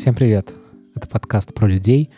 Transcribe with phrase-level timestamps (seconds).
[0.00, 0.54] Всем привет!
[0.94, 2.08] Это подкаст про людей.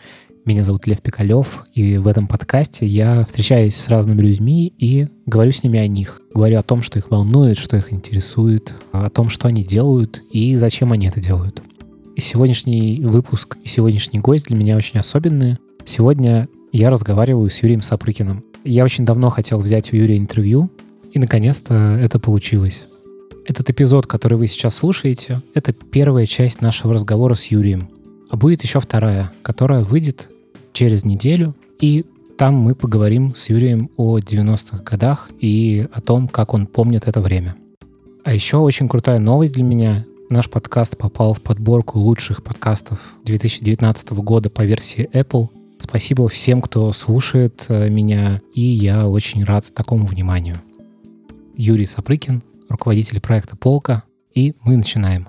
[0.44, 5.50] Меня зовут Лев Пикалев, и в этом подкасте я встречаюсь с разными людьми и говорю
[5.50, 6.20] с ними о них.
[6.32, 10.54] Говорю о том, что их волнует, что их интересует, о том, что они делают и
[10.54, 11.60] зачем они это делают.
[12.14, 15.58] И сегодняшний выпуск и сегодняшний гость для меня очень особенные.
[15.84, 18.44] Сегодня я разговариваю с Юрием Сапрыкиным.
[18.62, 20.70] Я очень давно хотел взять у Юрия интервью,
[21.10, 22.86] и наконец-то это получилось.
[23.44, 27.88] Этот эпизод, который вы сейчас слушаете, это первая часть нашего разговора с Юрием.
[28.30, 30.30] А будет еще вторая, которая выйдет
[30.72, 32.06] через неделю, и
[32.38, 37.20] там мы поговорим с Юрием о 90-х годах и о том, как он помнит это
[37.20, 37.56] время.
[38.24, 40.06] А еще очень крутая новость для меня.
[40.30, 45.48] Наш подкаст попал в подборку лучших подкастов 2019 года по версии Apple.
[45.78, 50.56] Спасибо всем, кто слушает э, меня, и я очень рад такому вниманию.
[51.56, 54.02] Юрий Сапрыкин, руководитель проекта «Полка»,
[54.34, 55.28] и мы начинаем.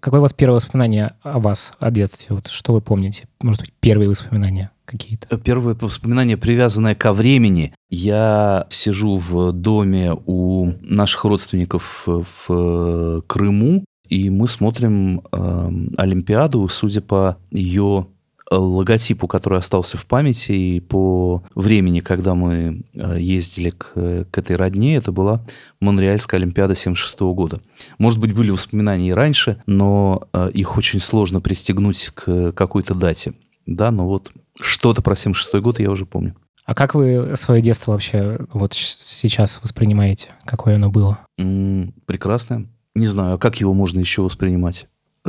[0.00, 2.36] Какое у вас первое воспоминание о вас, о детстве?
[2.36, 3.26] Вот что вы помните?
[3.42, 5.36] Может быть, первые воспоминания какие-то?
[5.38, 7.74] Первое воспоминание, привязанное ко времени.
[7.88, 17.00] Я сижу в доме у наших родственников в Крыму, и мы смотрим э, Олимпиаду, судя
[17.00, 18.08] по ее
[18.50, 24.56] логотипу, который остался в памяти, и по времени, когда мы э, ездили к, к этой
[24.56, 25.44] родне, это была
[25.80, 27.60] Монреальская Олимпиада 76 года.
[27.98, 33.34] Может быть, были воспоминания и раньше, но э, их очень сложно пристегнуть к какой-то дате.
[33.66, 36.34] Да, но вот что-то про 76 год я уже помню.
[36.64, 40.30] А как вы свое детство вообще вот сейчас воспринимаете?
[40.44, 41.18] Какое оно было?
[41.38, 42.66] М-м, прекрасное.
[42.94, 44.86] Не знаю, а как его можно еще воспринимать?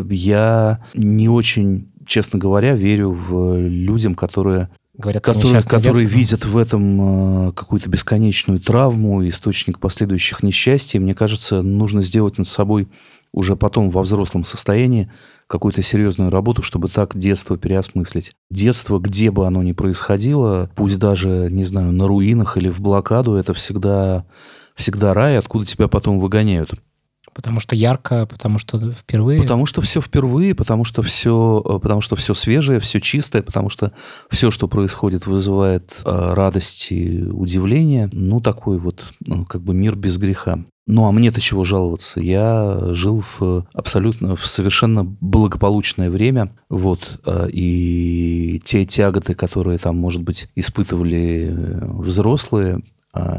[0.07, 7.47] Я не очень честно говоря, верю в людям, которые Говорят, которые, которые видят в этом
[7.47, 10.99] э, какую-то бесконечную травму, источник последующих несчастий.
[10.99, 12.89] Мне кажется, нужно сделать над собой
[13.31, 15.09] уже потом во взрослом состоянии
[15.47, 18.33] какую-то серьезную работу, чтобы так детство переосмыслить.
[18.51, 23.35] Детство, где бы оно ни происходило, пусть даже, не знаю, на руинах или в блокаду,
[23.35, 24.25] это всегда,
[24.75, 26.73] всегда рай, откуда тебя потом выгоняют.
[27.39, 29.41] Потому что ярко, потому что впервые.
[29.41, 33.69] Потому что все впервые, потому что все, э, потому что все свежее, все чистое, потому
[33.69, 33.93] что
[34.29, 38.09] все, что происходит, вызывает э, радость и удивление.
[38.11, 40.59] Ну, такой вот, ну, как бы мир без греха.
[40.85, 42.19] Ну, а мне-то чего жаловаться?
[42.19, 49.95] Я жил в абсолютно, в совершенно благополучное время, вот, э, и те тяготы, которые там,
[49.95, 52.81] может быть, испытывали взрослые,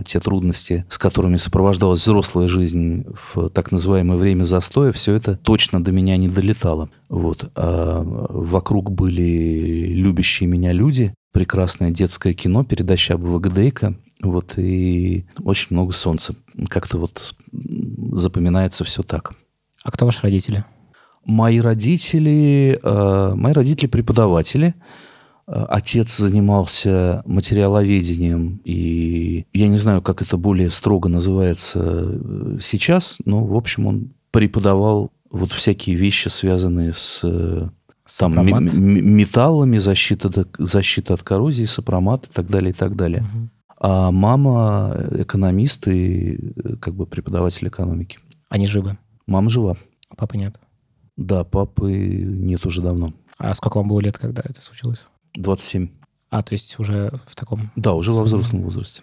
[0.04, 3.04] те трудности, с которыми сопровождалась взрослая жизнь
[3.34, 6.91] в так называемое время застоя, все это точно до меня не долетало.
[7.08, 7.50] Вот.
[7.54, 15.69] А вокруг были любящие меня люди, прекрасное детское кино, передача об ВГДейка, вот, и очень
[15.70, 16.34] много солнца.
[16.69, 17.34] Как-то вот
[18.12, 19.32] запоминается все так.
[19.82, 20.64] А кто ваши родители?
[21.24, 24.74] Мои родители, э, мои родители преподаватели,
[25.53, 33.44] отец занимался материаловедением, и я не знаю, как это более строго называется э, сейчас, но,
[33.44, 37.69] в общем, он преподавал вот всякие вещи, связанные с э,
[38.19, 43.22] там, металлами, защита, защита от коррозии, сопромат и так далее, и так далее.
[43.22, 43.49] Угу.
[43.82, 48.19] А мама экономист и как бы преподаватель экономики.
[48.49, 48.99] Они живы?
[49.27, 49.77] Мама жива.
[50.17, 50.61] Папы нет?
[51.17, 53.15] Да, папы нет уже давно.
[53.38, 55.06] А сколько вам было лет, когда это случилось?
[55.34, 55.88] 27.
[56.30, 57.70] А, то есть уже в таком...
[57.76, 59.02] Да, уже во взрослом возрасте.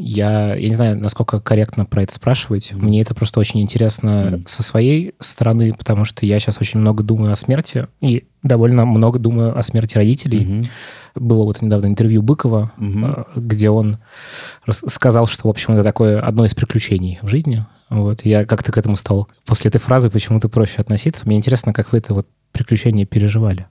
[0.00, 2.72] Я, я не знаю, насколько корректно про это спрашивать.
[2.72, 4.46] Мне это просто очень интересно mm-hmm.
[4.46, 9.18] со своей стороны, потому что я сейчас очень много думаю о смерти и довольно много
[9.18, 10.44] думаю о смерти родителей.
[10.44, 10.68] Mm-hmm.
[11.16, 13.26] Было вот недавно интервью Быкова, mm-hmm.
[13.40, 13.98] где он
[14.70, 17.66] сказал, что, в общем, это такое одно из приключений в жизни.
[17.90, 18.24] Вот.
[18.24, 21.26] Я как-то к этому стал после этой фразы почему-то проще относиться.
[21.26, 23.66] Мне интересно, как вы это вот приключение переживали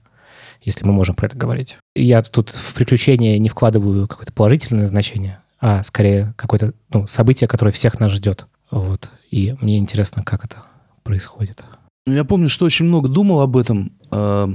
[0.62, 1.78] если мы можем про это говорить.
[1.94, 7.72] Я тут в приключения не вкладываю какое-то положительное значение, а скорее какое-то ну, событие, которое
[7.72, 8.46] всех нас ждет.
[8.70, 9.10] Вот.
[9.30, 10.62] И мне интересно, как это
[11.02, 11.64] происходит.
[12.06, 14.50] Ну, я помню, что очень много думал об этом, а,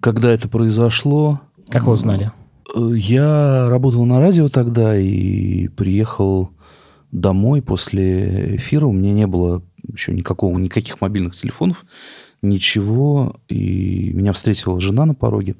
[0.00, 1.40] когда это произошло.
[1.68, 2.32] Как вы узнали?
[2.74, 6.50] Э, я работал на радио тогда и приехал
[7.10, 8.86] домой после эфира.
[8.86, 11.84] У меня не было еще никакого, никаких мобильных телефонов
[12.44, 15.56] ничего, и меня встретила жена на пороге,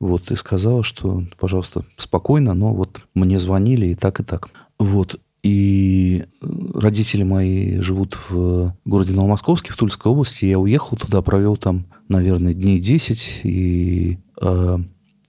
[0.00, 4.48] вот, и сказала, что, пожалуйста, спокойно, но вот мне звонили и так, и так.
[4.78, 10.44] Вот, и родители мои живут в городе Новомосковске, в Тульской области.
[10.44, 13.40] Я уехал туда, провел там, наверное, дней 10.
[13.42, 14.78] И э,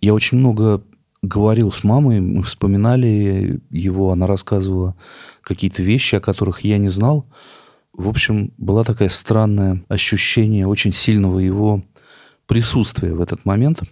[0.01, 0.83] я очень много
[1.23, 4.95] говорил с мамой, мы вспоминали его, она рассказывала
[5.41, 7.25] какие-то вещи, о которых я не знал.
[7.95, 11.83] В общем, была такая странное ощущение очень сильного его
[12.47, 13.83] присутствия в этот момент.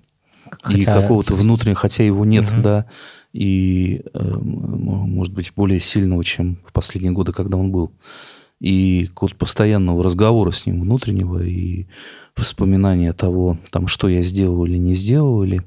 [0.64, 2.62] Хотя, и какого-то внутреннего, хотя его нет, угу.
[2.62, 2.86] да,
[3.32, 7.92] и, э, может быть, более сильного, чем в последние годы, когда он был.
[8.60, 11.88] И какого-то постоянного разговора с ним внутреннего, и
[12.36, 15.62] воспоминания того, там, что я сделал или не сделал, или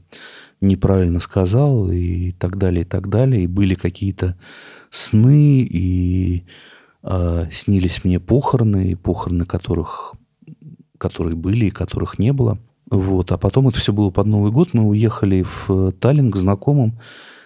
[0.60, 3.44] неправильно сказал, и так далее, и так далее.
[3.44, 4.36] И были какие-то
[4.90, 6.44] сны, и
[7.04, 10.14] э, снились мне похороны, и похороны которых,
[10.98, 12.58] которые были и которых не было.
[12.90, 13.32] Вот.
[13.32, 14.74] А потом это все было под Новый год.
[14.74, 16.98] Мы уехали в Таллин к знакомым,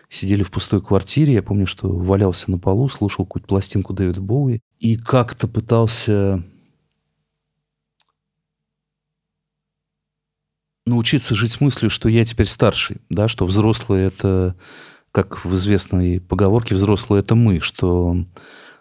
[0.08, 1.34] сидели в пустой квартире.
[1.34, 6.42] Я помню, что валялся на полу, слушал какую-то пластинку Дэвида Боуи и как-то пытался
[10.86, 14.56] научиться жить с мыслью, что я теперь старший, да, что взрослые это,
[15.12, 18.24] как в известной поговорке, взрослые это мы, что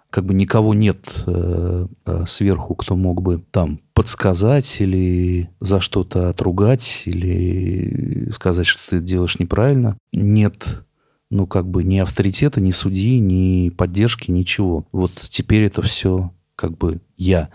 [0.10, 6.30] как бы никого нет э, э, сверху, кто мог бы там подсказать или за что-то
[6.30, 9.98] отругать, или сказать, что ты делаешь неправильно.
[10.12, 10.84] Нет
[11.30, 14.88] ну, как бы ни авторитета, ни судьи, ни поддержки, ничего.
[14.92, 17.50] Вот теперь это все как бы я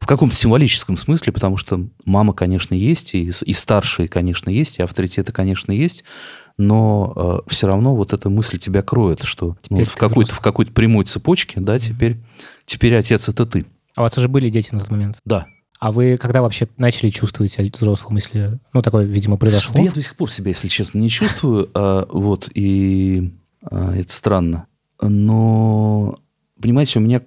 [0.00, 4.82] в каком-то символическом смысле, потому что мама, конечно, есть, и, и старшие, конечно, есть, и
[4.82, 6.02] авторитеты, конечно, есть,
[6.56, 10.40] но э, все равно вот эта мысль тебя кроет, что ну, вот в, какой-то, в
[10.40, 12.18] какой-то прямой цепочке, да, теперь,
[12.66, 13.66] теперь отец это ты.
[13.94, 15.18] А у вас уже были дети на тот момент?
[15.24, 15.46] Да.
[15.78, 19.82] А вы когда вообще начали чувствовать себя взрослым, если, ну, такое, видимо, произошло?
[19.82, 23.32] Я до сих пор себя, если честно, не чувствую, а, вот, и
[23.62, 24.66] а, это странно.
[25.00, 26.20] Но,
[26.60, 27.22] понимаете, у меня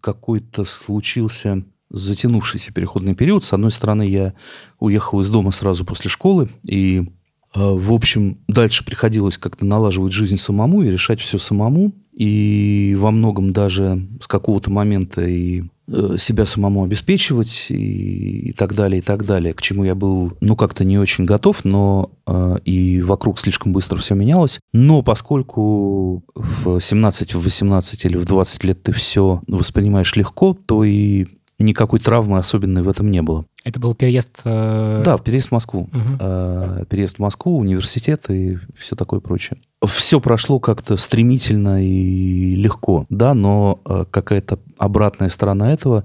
[0.00, 3.44] какой-то случился затянувшийся переходный период.
[3.44, 4.34] С одной стороны, я
[4.78, 7.10] уехал из дома сразу после школы, и,
[7.54, 11.92] в общем, дальше приходилось как-то налаживать жизнь самому и решать все самому.
[12.12, 18.74] И во многом даже с какого-то момента и Э, себя самому обеспечивать и, и так
[18.74, 22.58] далее, и так далее, к чему я был, ну, как-то не очень готов, но э,
[22.66, 24.60] и вокруг слишком быстро все менялось.
[24.74, 30.84] Но поскольку в 17, в 18 или в 20 лет ты все воспринимаешь легко, то
[30.84, 31.26] и
[31.58, 33.44] никакой травмы особенной в этом не было.
[33.64, 34.42] Это был переезд...
[34.44, 35.02] Э...
[35.04, 35.90] Да, переезд в Москву.
[35.92, 36.16] Угу.
[36.20, 39.58] Э, переезд в Москву, университет и все такое прочее.
[39.84, 46.04] Все прошло как-то стремительно и легко, да, но э, какая-то обратная сторона этого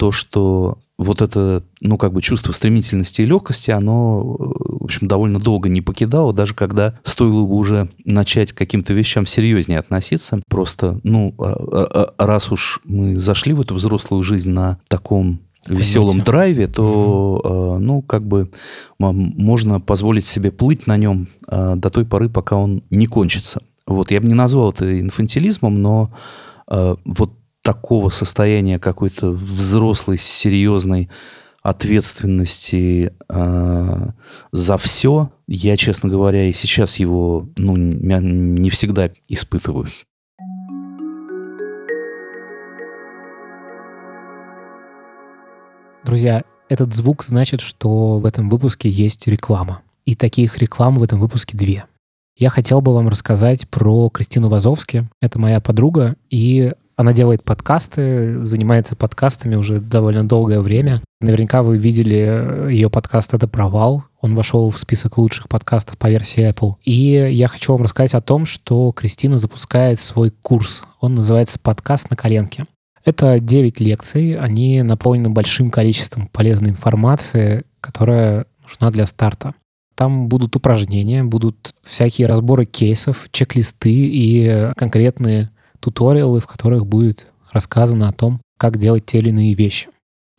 [0.00, 5.38] то, что вот это, ну, как бы чувство стремительности и легкости, оно, в общем, довольно
[5.38, 10.40] долго не покидало, даже когда стоило бы уже начать к каким-то вещам серьезнее относиться.
[10.48, 15.40] Просто, ну, а, а, а, раз уж мы зашли в эту взрослую жизнь на таком
[15.68, 17.78] веселом драйве, то, mm-hmm.
[17.80, 18.50] ну, как бы
[18.98, 23.60] можно позволить себе плыть на нем до той поры, пока он не кончится.
[23.86, 26.10] Вот, я бы не назвал это инфантилизмом, но
[26.66, 27.32] вот
[27.62, 31.10] такого состояния какой-то взрослой, серьезной
[31.62, 34.08] ответственности э,
[34.52, 39.86] за все, я, честно говоря, и сейчас его ну, не всегда испытываю.
[46.04, 49.82] Друзья, этот звук значит, что в этом выпуске есть реклама.
[50.06, 51.84] И таких реклам в этом выпуске две.
[52.36, 55.08] Я хотел бы вам рассказать про Кристину Вазовски.
[55.20, 61.02] Это моя подруга, и она делает подкасты, занимается подкастами уже довольно долгое время.
[61.22, 64.04] Наверняка вы видели э, ее подкаст «Это провал».
[64.20, 66.74] Он вошел в список лучших подкастов по версии Apple.
[66.84, 66.92] И
[67.32, 70.82] я хочу вам рассказать о том, что Кристина запускает свой курс.
[71.00, 72.66] Он называется «Подкаст на коленке».
[73.02, 79.54] Это 9 лекций, они наполнены большим количеством полезной информации, которая нужна для старта.
[79.94, 85.48] Там будут упражнения, будут всякие разборы кейсов, чек-листы и конкретные
[85.80, 89.88] туториалы, в которых будет рассказано о том, как делать те или иные вещи.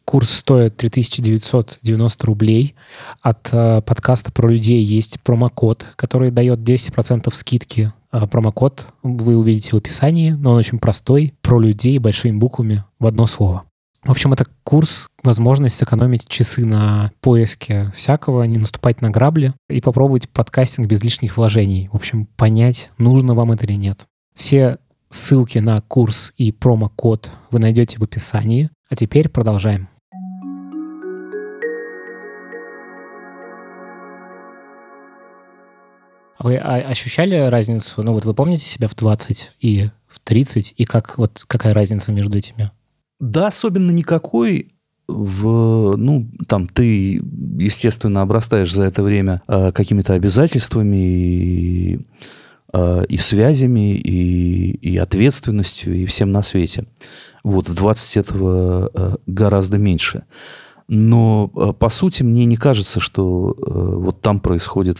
[0.05, 2.75] Курс стоит 3990 рублей.
[3.21, 7.93] От э, подкаста про людей есть промокод, который дает 10% скидки.
[8.11, 11.33] Э, промокод вы увидите в описании, но он очень простой.
[11.41, 13.63] Про людей большими буквами в одно слово.
[14.03, 19.79] В общем, это курс, возможность сэкономить часы на поиске всякого, не наступать на грабли и
[19.79, 21.89] попробовать подкастинг без лишних вложений.
[21.91, 24.07] В общем, понять, нужно вам это или нет.
[24.33, 24.79] Все
[25.11, 28.69] Ссылки на курс и промокод вы найдете в описании.
[28.89, 29.89] А теперь продолжаем.
[36.39, 38.01] Вы ощущали разницу?
[38.01, 40.75] Ну вот вы помните себя в 20 и в 30?
[40.77, 42.71] И как, вот какая разница между этими?
[43.19, 44.73] Да, особенно никакой.
[45.09, 47.21] В, ну, там ты,
[47.59, 51.99] естественно, обрастаешь за это время э, какими-то обязательствами и
[52.73, 56.85] и связями, и, и ответственностью, и всем на свете.
[57.43, 60.23] Вот, в 20 этого э, гораздо меньше.
[60.87, 64.99] Но, э, по сути, мне не кажется, что э, вот там происходит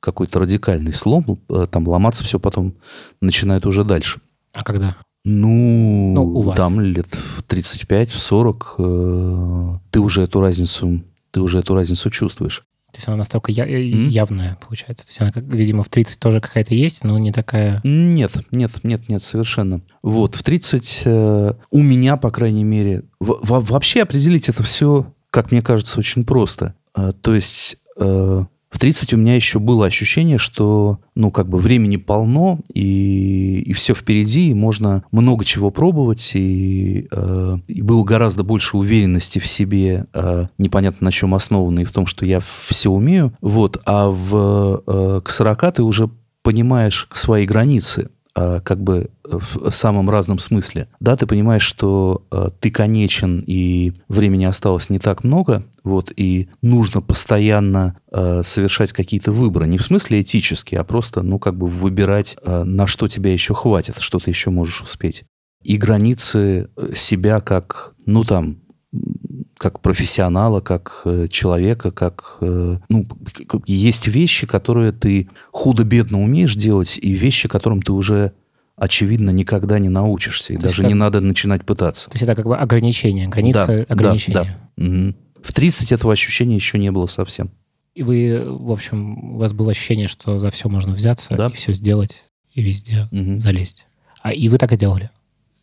[0.00, 2.74] какой-то радикальный слом, э, там ломаться все потом
[3.20, 4.20] начинает уже дальше.
[4.54, 4.96] А когда?
[5.24, 6.56] Ну, Ну, у вас.
[6.56, 11.02] там лет в 35-40 э, ты уже эту разницу,
[11.32, 12.64] ты уже эту разницу чувствуешь.
[12.98, 14.08] То есть она настолько я- М?
[14.08, 15.06] явная, получается.
[15.06, 17.80] То есть она, как, видимо, в 30 тоже какая-то есть, но не такая...
[17.84, 19.82] Нет, нет, нет, нет, совершенно.
[20.02, 25.14] Вот, в 30 э, у меня, по крайней мере, в- во- вообще определить это все,
[25.30, 26.74] как мне кажется, очень просто.
[26.96, 31.58] Э, то есть э, в 30 у меня еще было ощущение, что, ну, как бы
[31.58, 38.04] времени полно, и, и все впереди, и можно много чего пробовать, и, э, и было
[38.04, 42.90] гораздо больше уверенности в себе, э, непонятно на чем основанной, в том, что я все
[42.90, 43.32] умею.
[43.40, 46.10] Вот, а в, э, к 40 ты уже
[46.42, 50.88] понимаешь свои границы, как бы в самом разном смысле.
[51.00, 56.48] Да, ты понимаешь, что а, ты конечен, и времени осталось не так много, вот, и
[56.62, 59.66] нужно постоянно а, совершать какие-то выборы.
[59.66, 63.54] Не в смысле этические, а просто, ну, как бы выбирать, а, на что тебя еще
[63.54, 65.24] хватит, что ты еще можешь успеть.
[65.62, 68.58] И границы э, себя как, ну, там,
[69.58, 72.36] как профессионала, как э, человека, как...
[72.40, 73.06] э, ну,
[73.66, 78.32] есть вещи, которые ты худо-бедно умеешь делать, и вещи, которым ты уже,
[78.76, 82.08] очевидно, никогда не научишься, и То даже это- не надо начинать пытаться.
[82.08, 84.58] То есть это как бы ограничение, граница Да, да, ограничения.
[84.76, 84.82] да.
[84.84, 85.16] Мгм.
[85.42, 87.50] В 30 этого ощущения еще не было совсем.
[87.94, 91.48] И вы, в общем, у вас было ощущение, что за все можно взяться Да.
[91.48, 92.24] и все сделать,
[92.54, 93.40] и везде Мгм.
[93.40, 93.86] залезть.
[94.22, 95.10] А и вы так и делали?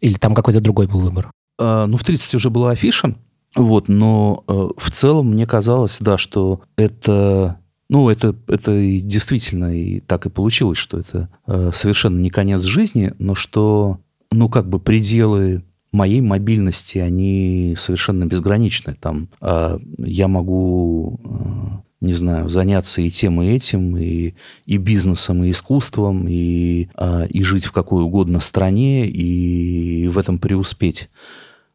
[0.01, 1.31] Или там какой-то другой был выбор?
[1.57, 3.15] А, ну, в 30 уже была афиша,
[3.55, 7.59] вот, но э, в целом мне казалось, да, что это...
[7.87, 12.63] Ну, это, это и действительно и так и получилось, что это э, совершенно не конец
[12.63, 13.99] жизни, но что,
[14.31, 18.95] ну, как бы пределы моей мобильности, они совершенно безграничны.
[18.99, 24.33] Там э, я могу, э, не знаю, заняться и тем, и этим, и,
[24.65, 30.39] и бизнесом, и искусством, и, э, и жить в какой угодно стране, и в этом
[30.39, 31.09] преуспеть.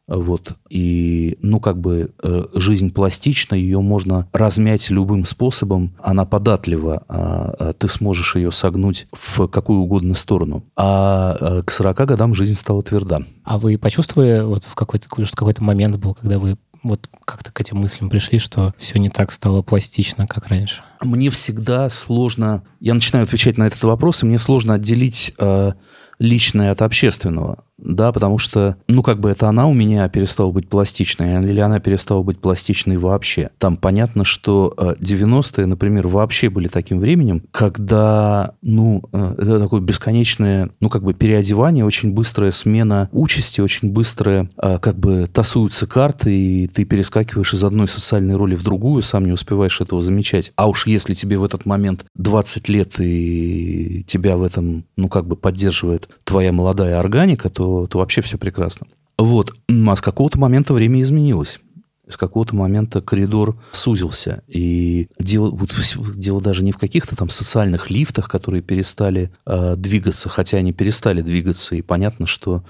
[0.07, 0.55] Вот.
[0.69, 7.55] И, ну, как бы э, жизнь пластична, ее можно размять любым способом, она податлива, а,
[7.57, 10.65] а ты сможешь ее согнуть в какую угодно сторону.
[10.75, 13.23] А э, к 40 годам жизнь стала тверда.
[13.43, 17.77] А вы почувствовали вот в какой-то, какой-то момент был, когда вы вот как-то к этим
[17.77, 20.83] мыслям пришли, что все не так стало пластично, как раньше?
[21.01, 22.63] Мне всегда сложно...
[22.79, 25.73] Я начинаю отвечать на этот вопрос, и мне сложно отделить э,
[26.19, 27.63] личное от общественного.
[27.81, 31.79] Да, потому что, ну, как бы это она у меня перестала быть пластичной, или она
[31.79, 33.49] перестала быть пластичной вообще.
[33.57, 39.81] Там понятно, что э, 90-е, например, вообще были таким временем, когда, ну, э, это такое
[39.81, 45.87] бесконечное, ну, как бы переодевание, очень быстрая смена участи, очень быстрая, э, как бы тасуются
[45.87, 50.51] карты, и ты перескакиваешь из одной социальной роли в другую, сам не успеваешь этого замечать.
[50.55, 55.25] А уж если тебе в этот момент 20 лет, и тебя в этом, ну, как
[55.25, 58.87] бы поддерживает твоя молодая органика, то, то вообще все прекрасно.
[59.17, 59.53] Вот.
[59.69, 61.59] А с какого-то момента время изменилось.
[62.07, 64.43] С какого-то момента коридор сузился.
[64.47, 65.71] И дело, вот
[66.15, 71.21] дело даже не в каких-то там социальных лифтах, которые перестали э, двигаться, хотя они перестали
[71.21, 71.75] двигаться.
[71.75, 72.63] И понятно, что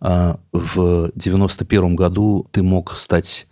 [0.00, 3.46] э, в 91 году ты мог стать,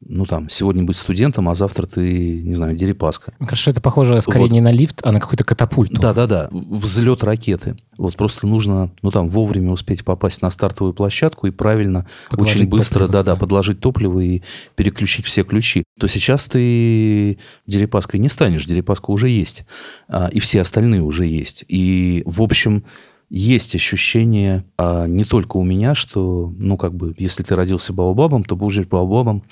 [0.00, 3.32] ну там, сегодня быть студентом, а завтра ты, не знаю, Дерипаска.
[3.38, 4.52] Мне кажется, что это похоже скорее Вот.
[4.52, 6.00] не на лифт, а на какую-то катапульту.
[6.00, 7.76] Да-да-да, взлет ракеты.
[7.96, 12.68] Вот просто нужно, ну там, вовремя успеть попасть на стартовую площадку и правильно, Подложить очень
[12.68, 14.42] быстро, да-да, подложить топливо и
[14.76, 15.82] переключить все ключи.
[15.98, 19.66] То сейчас ты Дерипаской не станешь, Дерипаска уже есть,
[20.08, 21.64] а, и все остальные уже есть.
[21.68, 22.84] И, в общем,
[23.30, 28.42] есть ощущение а, не только у меня, что, ну, как бы, если ты родился Баобабом,
[28.42, 29.42] то будешь Баобабом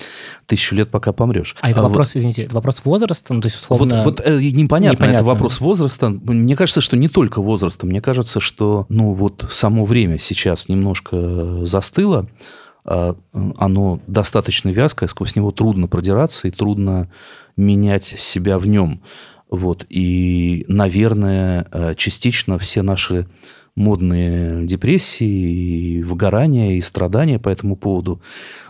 [0.47, 1.55] тысячу лет, пока помрешь.
[1.61, 3.33] А это вот- вопрос, извините, это вопрос возраста?
[3.33, 4.01] Ну, то есть, вот, условно...
[4.03, 5.27] вот э, непонятно, это непонятно.
[5.27, 6.09] вопрос возраста.
[6.09, 7.85] Мне кажется, что не только возраста.
[7.85, 12.27] Мне кажется, что ну вот само время сейчас немножко застыло.
[12.83, 13.15] А,
[13.57, 17.11] Оно достаточно вязкое, сквозь него трудно продираться и трудно
[17.57, 19.01] менять себя в нем.
[19.49, 19.85] Вот.
[19.89, 23.27] И, наверное, э, частично все наши
[23.77, 28.19] модные депрессии, и выгорания, и страдания по этому поводу,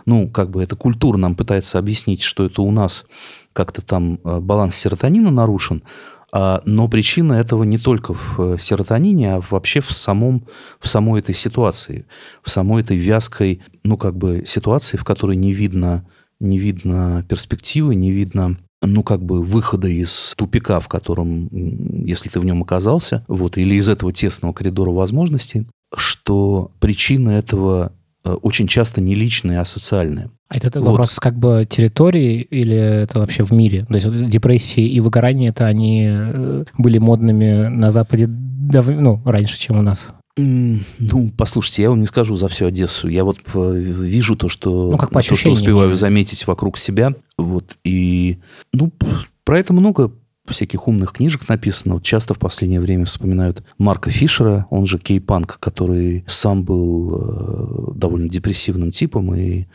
[0.04, 3.06] ну, как бы эта культура нам пытается объяснить, что это у нас
[3.54, 5.82] как-то там э, баланс серотонина нарушен,
[6.30, 10.46] а, но причина этого не только в э, серотонине, а вообще в, самом,
[10.78, 12.06] в самой этой ситуации,
[12.42, 16.06] в самой этой вязкой, ну, как бы ситуации, в которой не видно,
[16.38, 21.48] не видно перспективы, не видно ну, как бы выхода из тупика, в котором,
[22.04, 27.92] если ты в нем оказался, вот, или из этого тесного коридора возможностей, что причина этого
[28.36, 30.30] очень часто не личные, а социальные.
[30.48, 30.88] А это вот.
[30.88, 33.84] вопрос как бы территории или это вообще в мире?
[33.84, 38.88] То есть депрессии и выгорание, это они э, были модными на Западе дав...
[38.88, 40.08] ну, раньше, чем у нас?
[40.36, 43.08] Ну, послушайте, я вам не скажу за всю Одессу.
[43.08, 47.12] Я вот вижу то, что, ну, как по то, что успеваю заметить вокруг себя.
[47.36, 48.38] Вот, и,
[48.72, 48.92] ну,
[49.44, 50.12] про это много
[50.52, 51.94] всяких умных книжек написано.
[51.94, 57.92] Вот часто в последнее время вспоминают Марка Фишера, он же Кей-панк, который сам был э,
[57.96, 59.66] довольно депрессивным типом и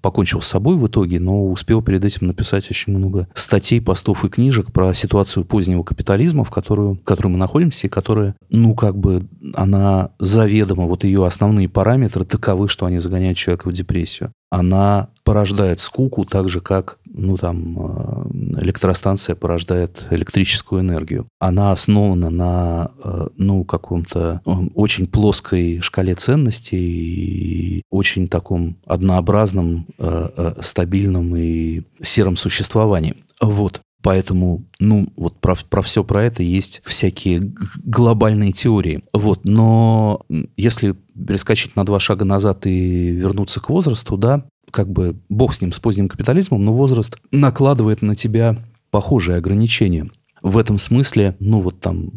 [0.00, 4.28] покончил с собой в итоге, но успел перед этим написать очень много статей, постов и
[4.28, 8.96] книжек про ситуацию позднего капитализма, в, которую, в которой мы находимся, и которая, ну, как
[8.96, 14.32] бы, она заведомо, вот ее основные параметры таковы, что они загоняют человека в депрессию.
[14.50, 21.26] Она порождает скуку так же, как ну, там, э, электростанция порождает электрическую энергию.
[21.38, 29.86] Она основана на, э, ну, каком-то э, очень плоской шкале ценностей и очень таком однообразном,
[30.60, 33.14] стабильном и сером существовании.
[33.40, 33.80] Вот.
[34.02, 37.52] Поэтому, ну, вот про, про все про это есть всякие
[37.84, 39.02] глобальные теории.
[39.12, 40.20] Вот, но
[40.56, 40.94] если
[41.26, 45.72] перескочить на два шага назад и вернуться к возрасту, да, как бы бог с ним,
[45.72, 48.56] с поздним капитализмом, но возраст накладывает на тебя
[48.90, 50.08] похожие ограничения.
[50.42, 52.10] В этом смысле, ну вот там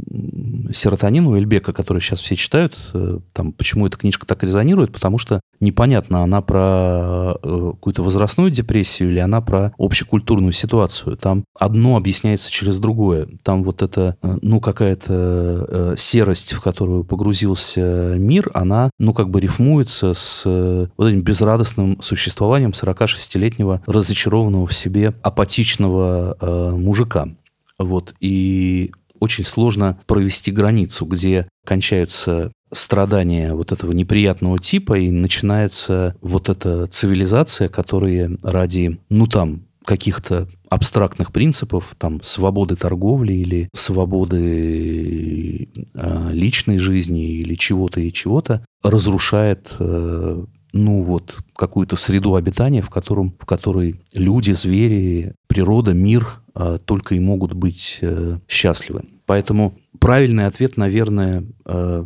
[0.71, 5.17] серотонин у Эльбека, который сейчас все читают, э, там, почему эта книжка так резонирует, потому
[5.17, 11.17] что непонятно, она про э, какую-то возрастную депрессию или она про общекультурную ситуацию.
[11.17, 13.27] Там одно объясняется через другое.
[13.43, 19.39] Там вот эта, э, ну, какая-то серость, в которую погрузился мир, она, ну, как бы
[19.41, 26.37] рифмуется с вот этим безрадостным существованием 46-летнего разочарованного в себе апатичного
[26.77, 27.29] мужика.
[27.77, 36.15] Вот, и очень сложно провести границу, где кончаются страдания вот этого неприятного типа, и начинается
[36.21, 45.69] вот эта цивилизация, которая ради, ну там, каких-то абстрактных принципов, там, свободы торговли или свободы
[45.95, 52.89] э, личной жизни или чего-то и чего-то, разрушает э, ну вот какую-то среду обитания, в,
[52.89, 56.41] котором, в которой люди, звери, природа, мир
[56.85, 59.05] только и могут быть э, счастливы.
[59.25, 62.05] Поэтому правильный ответ, наверное, э,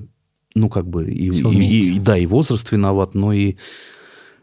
[0.56, 3.56] ну как бы и, и, и да и возраст виноват, но и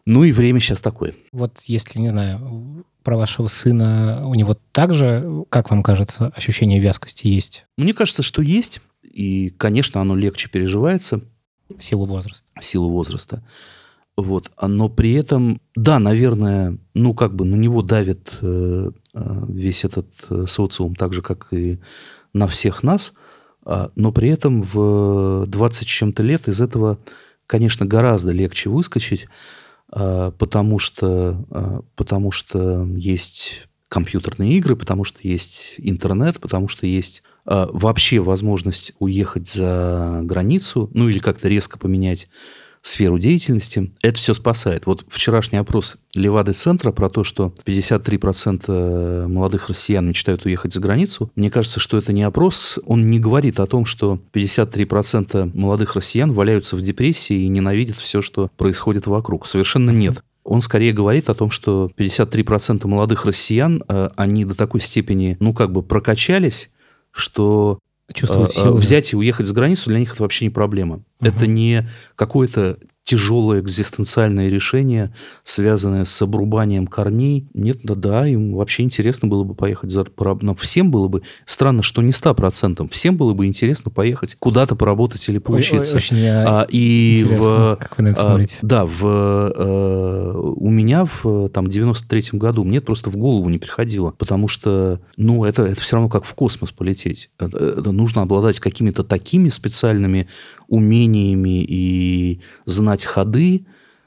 [0.06, 1.14] ну и время сейчас такое.
[1.32, 7.28] Вот если не знаю про вашего сына, у него также, как вам кажется, ощущение вязкости
[7.28, 7.66] есть?
[7.76, 11.20] Мне кажется, что есть, и, конечно, оно легче переживается.
[11.68, 12.44] В силу возраста.
[12.60, 13.42] В силу возраста.
[14.22, 14.50] Вот.
[14.60, 20.08] Но при этом, да, наверное, ну, как бы на него давит э, э, весь этот
[20.28, 21.78] э, социум, так же, как и
[22.32, 23.12] на всех нас,
[23.64, 26.98] а, но при этом в 20 с чем-то лет из этого,
[27.46, 29.26] конечно, гораздо легче выскочить,
[29.90, 36.86] а, потому что, а, потому что есть компьютерные игры, потому что есть интернет, потому что
[36.86, 42.28] есть вообще возможность уехать за границу, ну или как-то резко поменять
[42.82, 44.86] сферу деятельности, это все спасает.
[44.86, 51.50] Вот вчерашний опрос Левады-центра про то, что 53% молодых россиян мечтают уехать за границу, мне
[51.50, 56.76] кажется, что это не опрос, он не говорит о том, что 53% молодых россиян валяются
[56.76, 59.46] в депрессии и ненавидят все, что происходит вокруг.
[59.46, 60.22] Совершенно нет.
[60.42, 65.52] Он скорее говорит о том, что 53% молодых россиян, э, они до такой степени, ну,
[65.52, 66.70] как бы прокачались,
[67.12, 67.78] что
[68.12, 68.78] чувствуют силы.
[68.78, 70.96] Взять и уехать за границу для них это вообще не проблема.
[70.96, 71.28] Угу.
[71.28, 77.48] Это не какое-то тяжелое экзистенциальное решение, связанное с обрубанием корней.
[77.54, 80.06] Нет, да, да, им вообще интересно было бы поехать за...
[80.42, 81.22] Нам всем было бы...
[81.44, 82.88] Странно, что не 100%.
[82.90, 85.96] Всем было бы интересно поехать куда-то поработать или поучиться.
[85.96, 88.58] Очень а, и в, как вы на это а, смотрите.
[88.62, 94.12] Да, в, а, у меня в там, 93-м году мне просто в голову не приходило,
[94.12, 97.30] потому что, ну, это, это все равно как в космос полететь.
[97.38, 100.28] Это, это нужно обладать какими-то такими специальными
[100.70, 103.66] умениями и знать ходы.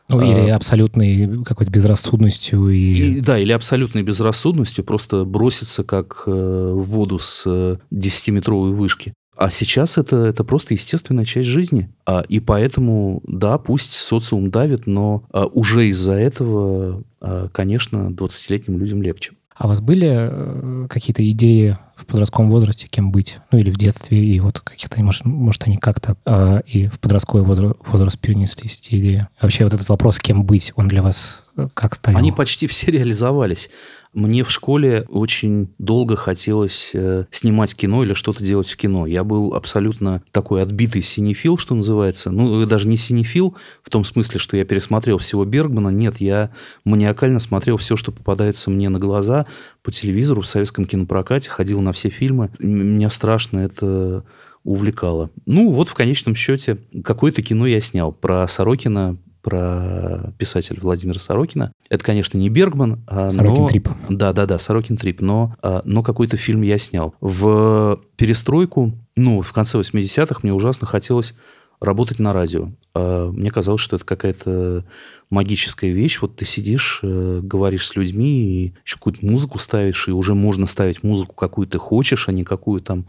[0.09, 2.69] Ну, или а, абсолютной какой-то безрассудностью.
[2.69, 3.17] И...
[3.17, 7.45] И, да, или абсолютной безрассудностью просто броситься как э, в воду с
[7.91, 9.13] 10-метровой э, вышки.
[9.35, 11.89] А сейчас это, это просто естественная часть жизни.
[12.05, 18.77] А, и поэтому, да, пусть социум давит, но а, уже из-за этого, а, конечно, 20-летним
[18.77, 19.33] людям легче.
[19.55, 23.37] А у вас были э, какие-то идеи в подростковом возрасте, кем быть?
[23.51, 27.45] Ну, или в детстве, и вот каких-то, может, может они как-то э, и в подростковый
[27.45, 29.27] возраст, возраст перенеслись, эти идеи?
[29.41, 32.19] Вообще вот этот вопрос, кем быть, он для вас э, как стоял?
[32.19, 33.69] Они почти все реализовались.
[34.13, 39.07] Мне в школе очень долго хотелось э, снимать кино или что-то делать в кино.
[39.07, 42.29] Я был абсолютно такой отбитый синефил, что называется.
[42.29, 45.89] Ну, даже не синефил в том смысле, что я пересмотрел всего Бергмана.
[45.89, 46.51] Нет, я
[46.85, 49.47] маниакально смотрел все, что попадается мне на глаза
[49.81, 52.51] по телевизору в советском кинопрокате, ходил на все фильмы.
[52.59, 54.23] Меня страшно это
[54.63, 55.29] увлекало.
[55.45, 61.73] Ну, вот в конечном счете какое-то кино я снял про Сорокина, про писателя Владимира Сорокина.
[61.89, 63.69] Это, конечно, не Бергман, а, Сорокин но...
[63.69, 63.89] Трип.
[64.09, 67.13] Да, да, да, Сорокин Трип, но, а, но какой-то фильм я снял.
[67.19, 71.35] В перестройку, ну, в конце 80-х мне ужасно хотелось
[71.81, 72.69] работать на радио.
[72.95, 74.85] А, мне казалось, что это какая-то
[75.29, 76.19] магическая вещь.
[76.21, 80.65] Вот ты сидишь, э, говоришь с людьми, и еще какую-то музыку ставишь, и уже можно
[80.67, 83.07] ставить музыку, какую ты хочешь, а не какую там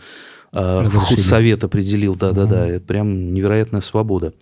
[0.52, 2.14] худсовет определил.
[2.14, 4.34] Да-да-да, это прям невероятная свобода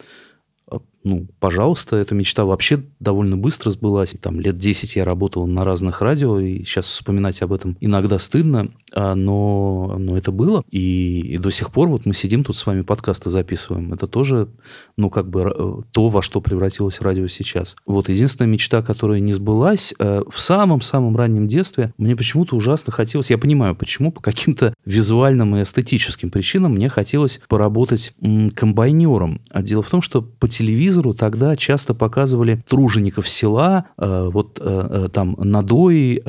[1.05, 4.15] ну, пожалуйста, эта мечта вообще довольно быстро сбылась.
[4.21, 8.71] Там лет 10 я работал на разных радио, и сейчас вспоминать об этом иногда стыдно,
[8.95, 10.63] а, но, но это было.
[10.71, 13.93] И, и до сих пор вот мы сидим тут с вами подкасты записываем.
[13.93, 14.49] Это тоже,
[14.97, 17.77] ну, как бы э, то, во что превратилось радио сейчас.
[17.87, 23.31] Вот единственная мечта, которая не сбылась, э, в самом-самом раннем детстве мне почему-то ужасно хотелось,
[23.31, 28.15] я понимаю, почему, по каким-то визуальным и эстетическим причинам мне хотелось поработать
[28.55, 29.41] комбайнером.
[29.51, 34.59] А дело в том, что по телевизору телевизору тогда часто показывали тружеников села, э, вот
[34.61, 36.23] э, э, там надои,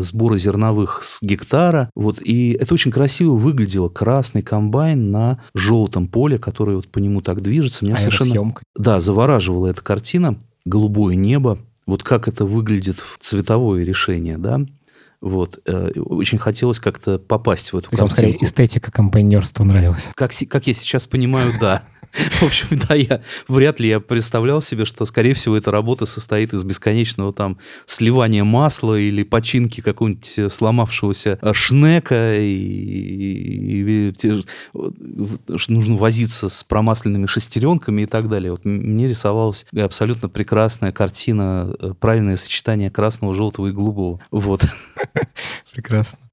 [0.00, 6.38] сборы зерновых с гектара, вот, и это очень красиво выглядело, красный комбайн на желтом поле,
[6.38, 7.84] который вот по нему так движется.
[7.84, 8.54] Меня совершенно...
[8.74, 14.60] Да, завораживала эта картина, голубое небо, вот как это выглядит в цветовое решение, да,
[15.20, 15.60] вот.
[15.66, 18.14] Очень хотелось как-то попасть в эту картинку.
[18.14, 20.08] скорее эстетика компаньерства нравилась.
[20.14, 21.82] Как, как я сейчас понимаю, да.
[22.40, 26.52] В общем, да, я вряд ли я представлял себе, что, скорее всего, эта работа состоит
[26.52, 34.14] из бесконечного там сливания масла или починки какого-нибудь э, сломавшегося э, шнека, и, и, и,
[34.22, 34.42] и
[35.68, 38.52] нужно возиться с промасленными шестеренками и так далее.
[38.52, 44.20] Вот мне рисовалась абсолютно прекрасная картина, э, правильное сочетание красного, желтого и голубого.
[44.30, 44.64] Вот.
[45.72, 46.29] Прекрасно.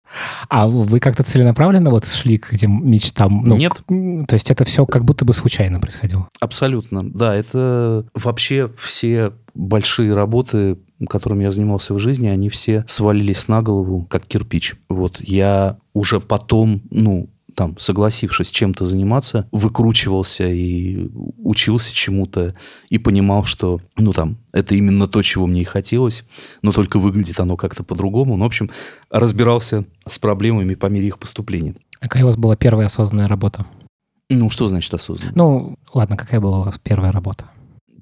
[0.50, 3.44] А вы как-то целенаправленно вот шли к этим мечтам?
[3.46, 3.74] Ну, Нет.
[3.74, 6.30] К, то есть это все как будто бы случайно происходило?
[6.40, 7.36] Абсолютно, да.
[7.36, 10.78] Это вообще все большие работы,
[11.10, 14.76] которыми я занимался в жизни, они все свалились на голову, как кирпич.
[14.90, 22.54] Вот я уже потом, ну, там, согласившись чем-то заниматься, выкручивался и учился чему-то,
[22.90, 26.24] и понимал, что, ну, там, это именно то, чего мне и хотелось,
[26.62, 28.38] но только выглядит оно как-то по-другому.
[28.38, 28.70] Ну, в общем,
[29.10, 31.74] разбирался с проблемами по мере их поступления.
[32.00, 33.66] А какая у вас была первая осознанная работа?
[34.30, 35.34] Ну, что значит осознанная?
[35.36, 37.50] Ну, ладно, какая была у вас первая работа?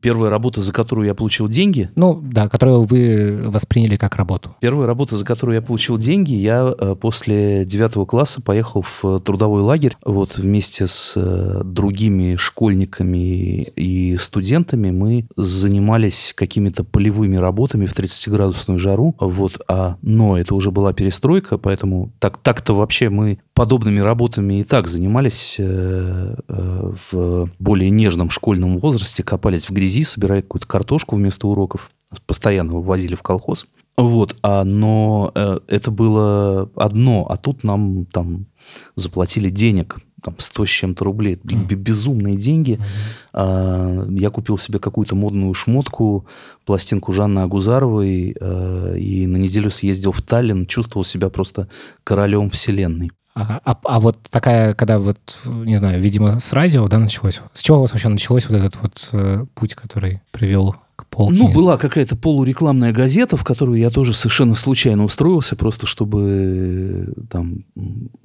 [0.01, 1.89] Первая работа, за которую я получил деньги?
[1.95, 4.55] Ну, да, которую вы восприняли как работу.
[4.60, 9.19] Первая работа, за которую я получил деньги, я э, после девятого класса поехал в э,
[9.19, 9.97] трудовой лагерь.
[10.03, 18.79] Вот вместе с э, другими школьниками и студентами мы занимались какими-то полевыми работами в 30-градусную
[18.79, 19.15] жару.
[19.19, 24.63] Вот, а, но это уже была перестройка, поэтому так, так-то вообще мы подобными работами и
[24.63, 31.47] так занимались в более нежном школьном возрасте, копались в грязи грязи, собирали какую-то картошку вместо
[31.47, 31.91] уроков,
[32.25, 33.67] постоянно вывозили в колхоз.
[33.97, 38.47] Вот, а, но э, это было одно, а тут нам там
[38.95, 41.75] заплатили денег, там 100 с чем-то рублей, mm.
[41.75, 42.73] безумные деньги.
[42.73, 43.29] Mm-hmm.
[43.34, 46.25] А, я купил себе какую-то модную шмотку,
[46.65, 51.69] пластинку Жанны Агузаровой, а, и на неделю съездил в Таллин, чувствовал себя просто
[52.03, 53.12] королем вселенной.
[53.36, 57.41] А, а, а вот такая, когда вот, не знаю, видимо, с радио, да, началось?
[57.54, 61.38] С чего у вас вообще началось вот этот вот э, путь, который привел к полке?
[61.38, 67.21] Ну, была какая-то полурекламная газета, в которую я тоже совершенно случайно устроился, просто чтобы э,
[67.30, 67.65] там,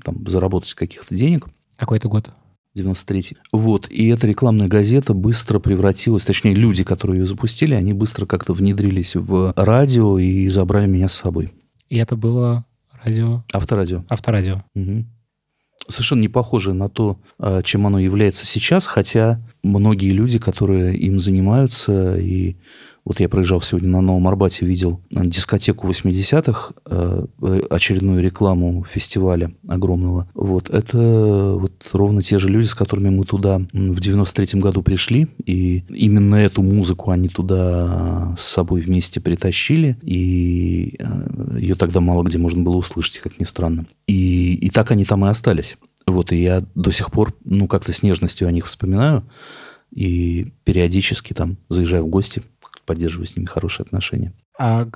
[0.05, 1.49] там заработать каких-то денег.
[1.77, 2.31] Какой это год?
[2.79, 3.37] 93-й.
[3.51, 8.53] Вот, и эта рекламная газета быстро превратилась, точнее, люди, которые ее запустили, они быстро как-то
[8.53, 11.53] внедрились в радио и забрали меня с собой.
[11.88, 12.64] И это было
[13.04, 13.44] Радио.
[13.52, 14.04] Авторадио.
[14.08, 14.62] Авторадио.
[14.74, 15.04] Угу.
[15.88, 21.18] Совершенно не похоже на то, а, чем оно является сейчас, хотя многие люди, которые им
[21.18, 22.56] занимаются и
[23.04, 27.26] вот я проезжал сегодня на Новом Арбате, видел дискотеку 80-х, э,
[27.70, 30.28] очередную рекламу фестиваля огромного.
[30.34, 35.28] Вот это вот ровно те же люди, с которыми мы туда в 93-м году пришли,
[35.44, 42.22] и именно эту музыку они туда с собой вместе притащили, и э, ее тогда мало
[42.22, 43.86] где можно было услышать, как ни странно.
[44.06, 45.78] И, и так они там и остались.
[46.06, 49.24] Вот, и я до сих пор, ну, как-то с нежностью о них вспоминаю,
[49.92, 52.42] и периодически там заезжаю в гости,
[52.90, 54.33] поддерживаю с ними хорошие отношения.
[54.59, 54.88] А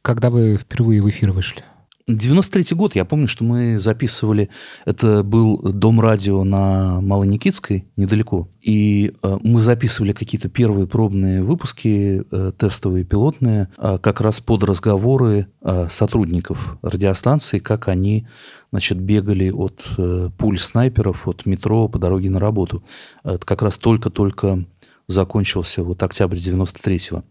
[0.00, 1.62] когда вы впервые в эфир вышли?
[2.08, 4.48] 93 год, я помню, что мы записывали,
[4.86, 12.24] это был дом радио на Малоникитской, недалеко, и э, мы записывали какие-то первые пробные выпуски,
[12.30, 18.26] э, тестовые, пилотные, э, как раз под разговоры э, сотрудников радиостанции, как они
[18.70, 22.82] значит, бегали от э, пуль снайперов, от метро по дороге на работу.
[23.24, 24.64] Это как раз только-только
[25.06, 27.24] закончился вот октябрь 93-го.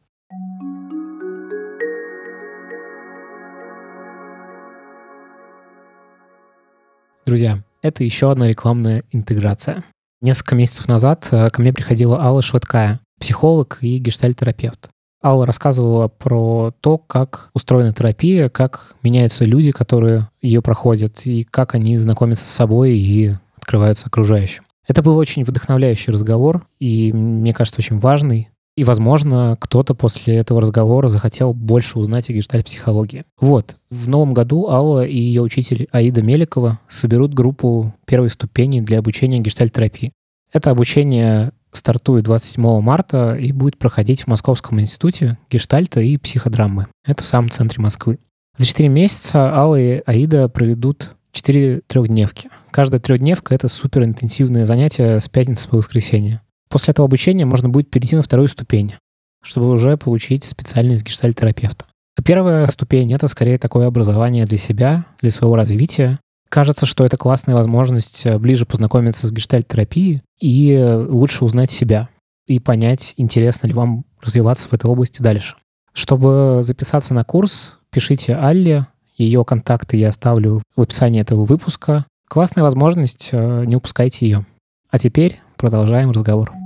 [7.32, 9.86] Друзья, это еще одна рекламная интеграция.
[10.20, 14.90] Несколько месяцев назад э, ко мне приходила Алла Швыдкая, психолог и гештальтерапевт.
[15.24, 21.74] Алла рассказывала про то, как устроена терапия, как меняются люди, которые ее проходят, и как
[21.74, 24.66] они знакомятся с собой и открываются окружающим.
[24.86, 28.50] Это был очень вдохновляющий разговор, и, мне кажется, очень важный.
[28.78, 33.26] И, возможно, кто-то после этого разговора захотел больше узнать о гештальт-психологии.
[33.40, 39.00] Вот, в новом году Алла и ее учитель Аида Меликова соберут группу первой ступени для
[39.00, 40.14] обучения гештальт-терапии.
[40.54, 46.88] Это обучение стартует 27 марта и будет проходить в Московском институте гештальта и психодрамы.
[47.06, 48.20] Это в самом центре Москвы.
[48.58, 52.50] За 4 месяца Алла и Аида проведут 4 трехдневки.
[52.72, 56.42] Каждая трехдневка— это суперинтенсивное занятие с пятницы по воскресенье.
[56.72, 58.96] После этого обучения можно будет перейти на вторую ступень,
[59.44, 61.86] чтобы уже получить специальность гештальтерапевта.
[62.24, 66.20] Первая ступень— это скорее такое образование для себя, для своего развития.
[66.50, 70.78] Кажется, что это классная возможность э, ближе познакомиться с гештальтерапией и
[71.10, 72.10] лучше узнать себя
[72.48, 75.56] и понять, интересно ли вам развиваться в этой области дальше.
[75.94, 82.06] Чтобы записаться на курс, пишите Алле, ее контакты я оставлю в описании этого выпуска.
[82.28, 84.46] Классная возможность, э, не упускайте ее.
[84.90, 86.61] А теперь продолжаем разговор.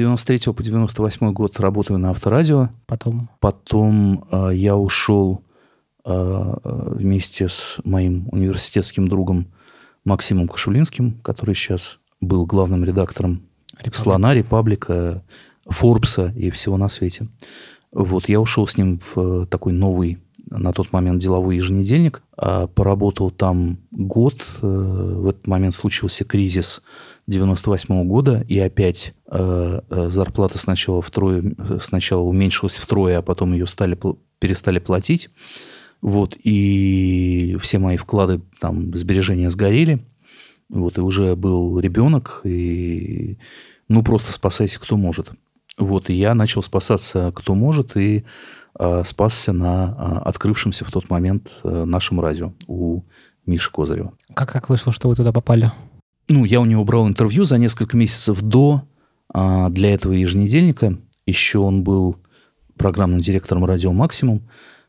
[0.00, 2.70] 93 по 98 год работаю на авторадио.
[2.86, 3.28] Потом?
[3.38, 5.42] Потом э, я ушел
[6.06, 9.48] э, вместе с моим университетским другом
[10.04, 13.94] Максимом Кашулинским, который сейчас был главным редактором Репаблик.
[13.94, 15.22] «Слона», «Репаблика»,
[15.66, 17.28] «Форбса» и всего на свете.
[17.92, 20.18] Вот, я ушел с ним в такой новый
[20.50, 22.22] на тот момент деловой еженедельник.
[22.36, 24.44] А поработал там год.
[24.62, 26.82] Э, в этот момент случился кризис
[27.26, 33.66] 98 года, и опять э, э, зарплата сначала втрое, сначала уменьшилась втрое, а потом ее
[33.66, 33.98] стали,
[34.38, 35.30] перестали платить.
[36.02, 40.04] Вот, и все мои вклады, там, сбережения сгорели.
[40.68, 43.38] Вот, и уже был ребенок, и,
[43.88, 45.32] ну, просто спасайся, кто может.
[45.76, 48.24] Вот, и я начал спасаться, кто может, и
[49.04, 53.02] спасся на э, открывшемся в тот момент э, нашем радио у
[53.46, 54.12] Миши Козырева.
[54.34, 55.72] Как так вышло, что вы туда попали?
[56.28, 58.82] Ну, я у него брал интервью за несколько месяцев до
[59.34, 60.96] э, для этого еженедельника.
[61.26, 62.16] Еще он был
[62.76, 64.42] программным директором радио «Максимум».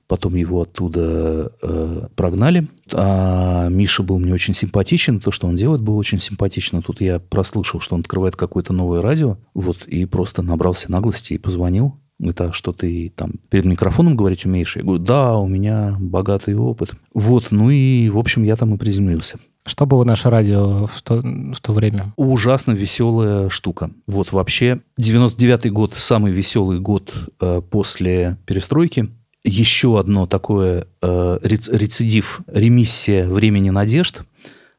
[0.07, 2.67] Потом его оттуда э, прогнали.
[2.91, 5.21] А Миша был мне очень симпатичен.
[5.21, 6.81] То, что он делает, было очень симпатично.
[6.81, 9.37] Тут я прослушал, что он открывает какое-то новое радио.
[9.53, 12.00] Вот, и просто набрался наглости и позвонил.
[12.21, 14.75] А что ты там перед микрофоном говорить умеешь?
[14.75, 16.91] Я говорю, да, у меня богатый опыт.
[17.13, 19.39] Вот, ну и, в общем, я там и приземлился.
[19.65, 22.13] Что было наше радио в то, в то время?
[22.15, 23.91] Ужасно веселая штука.
[24.07, 29.09] Вот вообще 99-й год, самый веселый год э, после перестройки
[29.43, 34.23] еще одно такое э, рецидив, ремиссия времени надежд.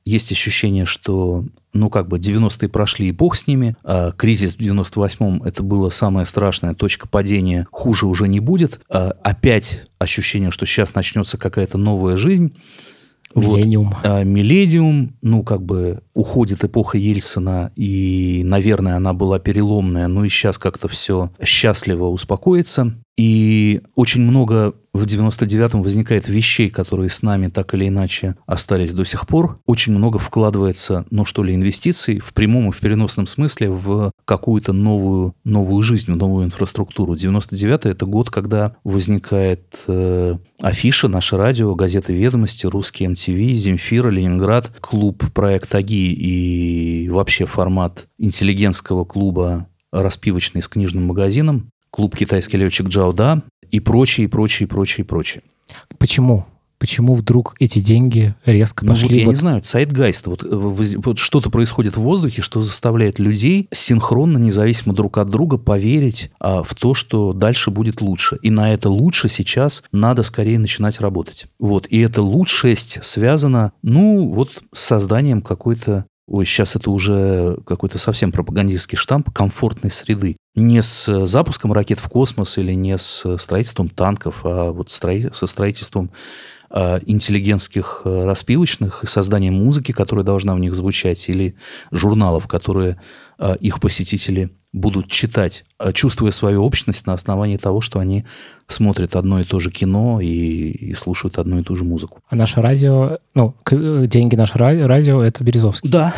[0.04, 3.76] Есть ощущение, что, ну, как бы 90-е прошли, и бог с ними.
[3.84, 7.66] А кризис в 98-м– это было самая страшная точка падения.
[7.70, 8.80] Хуже уже не будет.
[8.88, 12.56] А опять ощущение, что сейчас начнется какая-то новая жизнь.
[13.34, 13.90] Миллениум.
[13.90, 20.24] Вот, а, миллениум, ну, как бы уходит эпоха Ельцина, и, наверное, она была переломная, но
[20.24, 22.94] и сейчас как-то все счастливо успокоится.
[23.16, 29.04] И очень много в 99-м возникает вещей, которые с нами так или иначе остались до
[29.04, 29.58] сих пор.
[29.64, 34.74] Очень много вкладывается, ну что ли, инвестиций в прямом и в переносном смысле в какую-то
[34.74, 37.14] новую, новую жизнь, в новую инфраструктуру.
[37.14, 44.72] 99-й– это год, когда возникает э, афиша, наше радио, газеты «Ведомости», «Русский МТВ», «Земфира», «Ленинград»,
[44.80, 52.88] клуб «Проект Аги» и вообще формат интеллигентского клуба распивочный с книжным магазином клуб «Китайский летчик
[52.88, 55.42] Джао Да» и прочее, и прочее, и прочее, и прочее.
[55.98, 56.46] Почему?
[56.78, 59.08] Почему вдруг эти деньги резко Ну, пошли?
[59.08, 60.26] вот я вот- не знаю, сайт-гайст.
[60.26, 65.58] Вот, э, вот что-то происходит в воздухе, что заставляет людей синхронно, независимо друг от друга,
[65.58, 68.36] поверить а, в то, что дальше будет лучше.
[68.42, 71.46] И на это лучше сейчас надо скорее начинать работать.
[71.60, 71.86] Вот.
[71.88, 78.32] И эта лучшесть связана, ну, вот с созданием какой-то Ой, сейчас это уже какой-то совсем
[78.32, 80.38] пропагандистский штамп комфортной среды.
[80.54, 84.88] Не с э, запуском ракет в космос или не с э, строительством танков, а вот
[84.88, 86.10] со строительством
[86.70, 91.54] э, интеллигентских э, распивочных и созданием музыки, которая должна в них звучать, или
[91.90, 92.98] журналов, которые
[93.38, 98.24] э, их посетители будут читать, э, чувствуя свою общность на основании того, что они
[98.68, 102.20] смотрят одно и то же кино и, и слушают одну и ту же музыку.
[102.28, 105.90] А наше радио, ну, э, деньги наше ра- радио, это Березовский.
[105.90, 106.14] Да,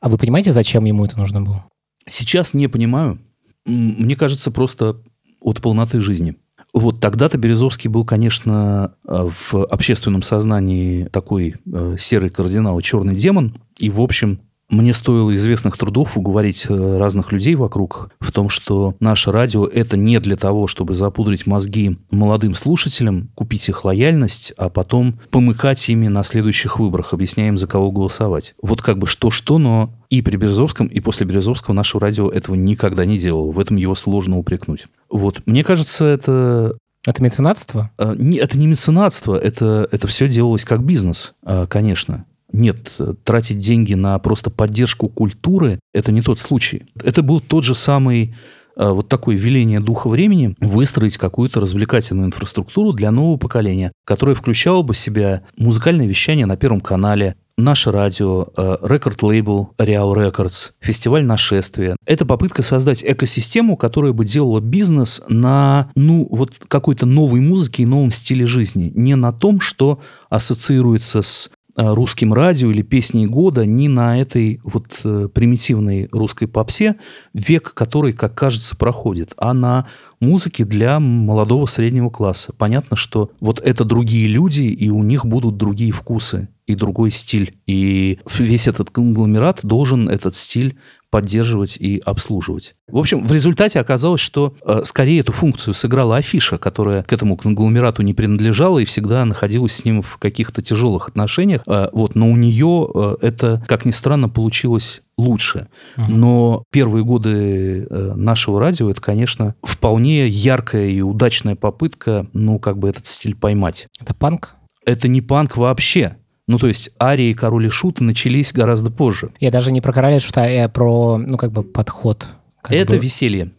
[0.00, 1.64] А вы понимаете, зачем ему это нужно было?
[2.08, 3.18] Сейчас не понимаю.
[3.64, 4.96] Мне кажется, просто
[5.40, 6.34] от полноты жизни.
[6.74, 11.54] Вот тогда-то Березовский был, конечно, э, в общественном сознании такой
[11.98, 13.56] серый кардинал и черный демон.
[13.78, 14.40] И, в общем,
[14.74, 19.96] мне стоило известных трудов уговорить э, разных людей вокруг в том, что наше радио– это
[19.96, 26.08] не для того, чтобы запудрить мозги молодым слушателям, купить их лояльность, а потом помыкать ими
[26.08, 28.54] на следующих выборах, объясняя им, за кого голосовать.
[28.62, 33.04] Вот как бы что-что, но и при Березовском, и после Березовского наше радио этого никогда
[33.04, 33.50] не делало.
[33.52, 34.86] В этом его сложно упрекнуть.
[35.10, 35.42] Вот.
[35.46, 37.90] Мне кажется, это Это меценатство?
[38.16, 42.24] не- Это не меценатство, это, это все делалось как бизнес, а, конечно.
[42.54, 46.84] Нет, э, тратить деньги на просто поддержку культуры– это не тот случай.
[47.02, 48.34] Это был тот же самый
[48.76, 54.82] а, вот такое веление духа времени выстроить какую-то развлекательную инфраструктуру для нового поколения, которая включала
[54.82, 61.24] бы в себя музыкальное вещание на Первом канале, наше радио, э, рекорд-лейбл Real Records, фестиваль
[61.24, 61.96] нашествия.
[62.04, 67.86] Это попытка создать экосистему, которая бы делала бизнес на, ну, вот какой-то новой музыке и
[67.86, 68.90] новом стиле жизни.
[68.94, 74.60] Не на том, что ассоциируется с э, русским радио или песней года, не на этой
[74.62, 76.96] вот э, примитивной русской попсе,
[77.32, 79.86] век которой, как кажется, проходит, а на
[80.20, 82.52] музыке для молодого среднего класса.
[82.56, 87.58] Понятно, что вот это другие люди, и у них будут другие вкусы и другой стиль.
[87.66, 90.76] И весь этот конгломерат должен этот стиль
[91.14, 92.74] поддерживать и обслуживать.
[92.88, 97.36] В общем, в результате оказалось, что э, скорее эту функцию сыграла афиша, которая к этому
[97.36, 101.62] конгломерату не принадлежала и всегда находилась с ним в каких-то тяжелых отношениях.
[101.68, 105.68] Э, вот, но у нее э, это, как ни странно, получилось лучше.
[105.96, 106.18] Мгм.
[106.18, 112.76] Но первые годы э, нашего радио это, конечно, вполне яркая и удачная попытка, ну, как
[112.78, 113.86] бы этот стиль поймать.
[114.00, 114.56] Это панк?
[114.84, 116.16] Это не панк вообще.
[116.46, 119.30] Ну, то есть Ария и Король и Шут начались гораздо позже.
[119.40, 122.28] Я даже не про короля шута, а про, ну, как бы подход.
[122.60, 122.98] как это бы.
[122.98, 123.50] веселье.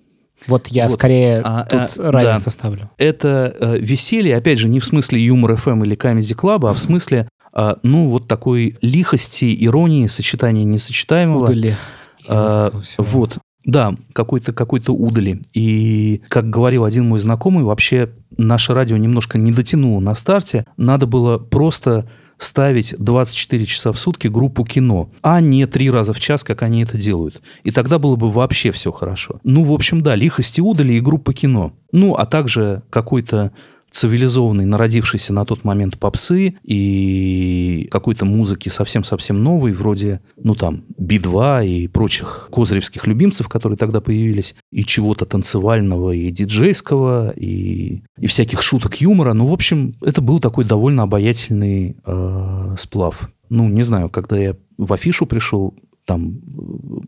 [0.48, 0.94] Вот я вот.
[0.94, 2.52] скорее А, тут а, равенство да.
[2.52, 2.92] ставлю.
[2.98, 6.80] Это э, веселье, опять же, не в смысле юмор FM или Comedy Club, а в
[6.80, 11.46] смысле, а, ну, вот такой лихости, иронии, сочетания несочетаемого.
[11.46, 11.76] Удали.
[12.22, 13.04] Всего.
[13.04, 15.42] Вот, да, какой-то какой удали.
[15.54, 20.66] И, как говорил один мой знакомый, вообще наше радио немножко не дотянуло на старте.
[20.78, 26.20] Надо было просто ставить 24 часа в сутки группу кино, а не три раза в
[26.20, 27.42] час, как они это делают.
[27.64, 29.40] И тогда было бы вообще все хорошо.
[29.44, 31.74] Ну, в общем, да, лихости удали и группа кино.
[31.92, 33.52] Ну, а также какой-то
[33.96, 41.66] цивилизованной, народившейся на тот момент попсы и какой-то музыки совсем-совсем новой, вроде, ну там, Би-2
[41.66, 48.62] и прочих козыревских любимцев, которые тогда появились, и чего-то танцевального и диджейского, и, и всяких
[48.62, 49.32] шуток юмора.
[49.32, 53.30] Ну, в общем, это был такой довольно обаятельный э, сплав.
[53.50, 55.74] Ну, не знаю, когда я в афишу пришел,
[56.06, 56.40] там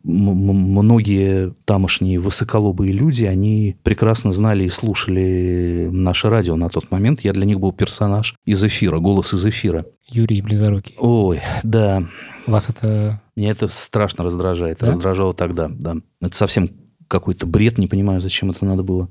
[0.04, 7.22] многие тамошние высоколобые люди, они прекрасно знали и слушали наше радио на тот момент.
[7.22, 9.86] Я для них был персонаж из эфира, голос из эфира.
[10.08, 10.96] Юрий Близорукий.
[10.98, 12.04] Ой, да,
[12.46, 13.22] Вас это...
[13.36, 14.80] меня это страшно раздражает.
[14.80, 14.88] Да?
[14.88, 15.98] Раздражало тогда, да.
[16.22, 16.68] Это совсем
[17.08, 19.10] какой-то бред, не понимаю, зачем это надо было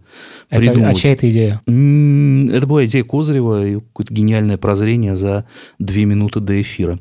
[0.50, 0.98] это а придумывать.
[0.98, 1.62] чья это идея?
[1.66, 5.46] Это была идея Козырева и какое-то гениальное прозрение за
[5.78, 6.98] две минуты до эфира.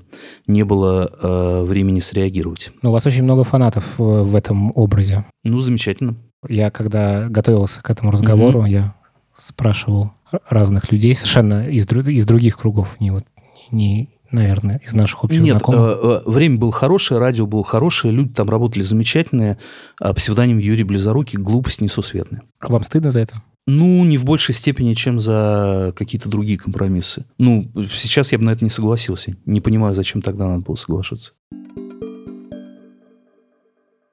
[0.47, 2.71] Не было э, времени среагировать.
[2.81, 5.25] Ну, у вас очень много фанатов в, этом образе.
[5.43, 6.15] Ну, замечательно.
[6.47, 8.95] Я, когда готовился к этому разговору, я
[9.35, 10.11] спрашивал
[10.49, 13.25] разных людей совершенно из, из других кругов, не вот,
[13.71, 15.81] не, наверное, из наших общих Нет, знакомых.
[15.81, 19.57] э, э, время было хорошее, радио было хорошее, люди там работали замечательные.
[19.99, 22.43] А псевдоним Юрий Близорукий– глупость несусветная.
[22.61, 23.41] Вам стыдно за это?
[23.67, 27.25] Ну, не в большей степени, чем за какие-то другие компромиссы.
[27.39, 29.35] Ну, сейчас я бы на это не согласился.
[29.47, 31.33] Не понимаю, зачем тогда надо было соглашаться.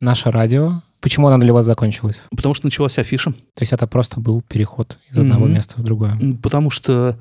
[0.00, 2.20] Наше радио, почему оно для вас закончилось?
[2.34, 3.32] Потому что началась афиша.
[3.32, 5.54] То есть это просто был переход из одного Мгм.
[5.54, 6.18] места в другое.
[6.42, 7.18] Потому что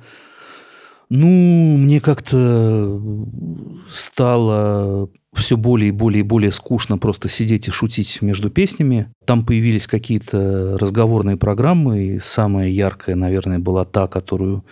[1.13, 3.01] Ну, мне как-то
[3.89, 9.11] стало все более и более и более скучно просто сидеть и шутить между песнями.
[9.25, 14.63] Там появились какие-то разговорные программы, и самая яркая, наверное, была та, которую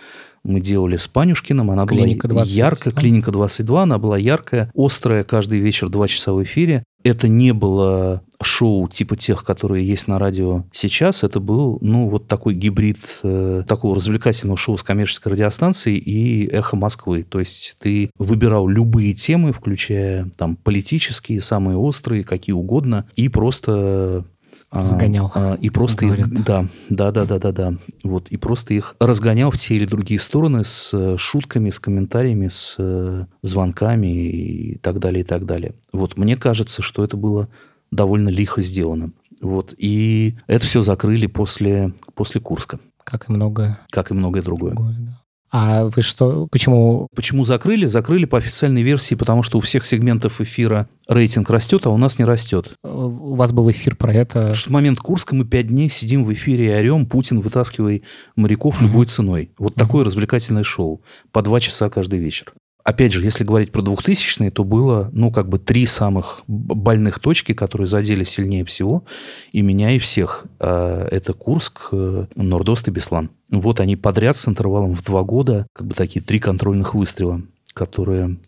[0.44, 1.70] мы делали с Панюшкиным.
[1.70, 3.00] Она Клиника была 20, яркая, да?
[3.00, 6.84] клиника 22, она была яркая, острая, каждый вечер два часа в эфире.
[7.02, 11.24] Это не было шоу типа тех, которые есть на радио сейчас.
[11.24, 16.76] Это был, ну, вот такой гибрид э, такого развлекательного шоу с коммерческой радиостанцией и «Эхо
[16.76, 17.22] Москвы».
[17.22, 24.24] То есть ты выбирал любые темы, включая там политические, самые острые, какие угодно, и просто
[24.72, 27.74] Загонял, а, и просто их, да, да, да, да, да, да.
[28.04, 32.46] Вот, и просто их разгонял в те или другие стороны с э, шутками, с комментариями,
[32.46, 35.74] с э, звонками и так далее, и так далее.
[35.92, 37.48] Вот, мне кажется, что это было
[37.90, 39.10] довольно лихо сделано.
[39.40, 44.72] Вот, и это все закрыли после, после Курска, Как и многое как и многое другое.
[44.74, 45.19] другое, да.
[45.50, 47.86] А вы что, почему Почему закрыли?
[47.86, 52.18] Закрыли по официальной версии, потому что у всех сегментов эфира рейтинг растет, а у нас
[52.18, 52.72] не растет.
[52.84, 54.54] у вас был эфир про это?
[54.54, 58.04] Что в момент Курска мы пять дней сидим в эфире и орем, Путин, вытаскивай
[58.36, 59.50] моряков любой ценой.
[59.58, 61.02] Вот такое развлекательное шоу.
[61.32, 62.52] По два часа каждый вечер.
[62.84, 67.52] Опять же, если говорить про 2000-е, то было, ну, как бы три самых больных точки,
[67.52, 69.04] которые задели сильнее всего,
[69.52, 70.46] и меня, и всех.
[70.58, 73.30] А, Это Курск, э, Нордост и Беслан.
[73.50, 77.42] Вот они подряд с интервалом в два года, как бы такие три контрольных выстрела,
[77.74, 78.38] которые,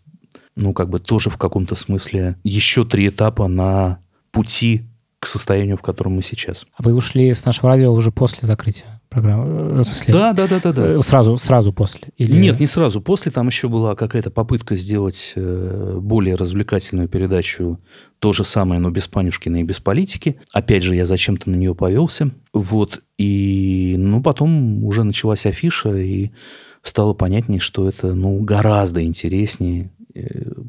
[0.55, 3.99] ну, как бы тоже в каком-то смысле еще три этапа на
[4.31, 4.83] пути
[5.19, 6.65] к состоянию, в котором мы сейчас.
[6.79, 9.79] Вы ушли с нашего радио уже после закрытия программы?
[9.79, 10.85] Э, В смысле, Да, да, да, да, да.
[10.95, 12.09] э, Сразу, сразу после?
[12.17, 12.37] Или...
[12.37, 13.01] Нет, не сразу.
[13.01, 17.79] После там еще была какая-то попытка сделать э, более развлекательную передачу.
[18.19, 20.37] То же самое, но без Панюшкина и без политики.
[20.51, 22.31] Опять же, я зачем-то на нее повелся.
[22.53, 23.01] Вот.
[23.17, 26.31] И, ну, потом уже началась афиша, и
[26.81, 29.91] стало понятнее, что это, ну, гораздо интереснее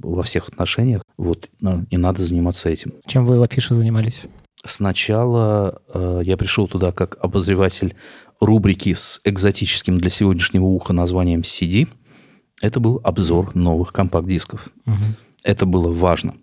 [0.03, 1.03] во всех отношениях.
[1.19, 1.51] Вот.
[1.91, 2.95] И надо заниматься этим.
[3.07, 4.25] Чем вы в афише занимались?
[4.65, 7.95] Сначала э, я пришел туда как обозреватель
[8.45, 11.89] рубрики с экзотическим для сегодняшнего уха названием CD.
[12.61, 14.69] Это был обзор новых компакт-дисков.
[14.85, 15.17] Мгм.
[15.43, 16.35] Это было важно.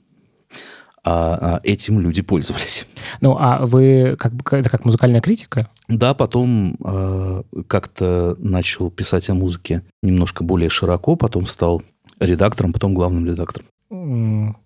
[1.03, 2.85] А, а этим люди пользовались.
[3.21, 5.69] Ну, а вы как бы это как музыкальная критика?
[5.87, 11.81] Да, потом э, как-то начал писать о музыке немножко более широко, потом стал
[12.19, 13.67] редактором, потом главным редактором.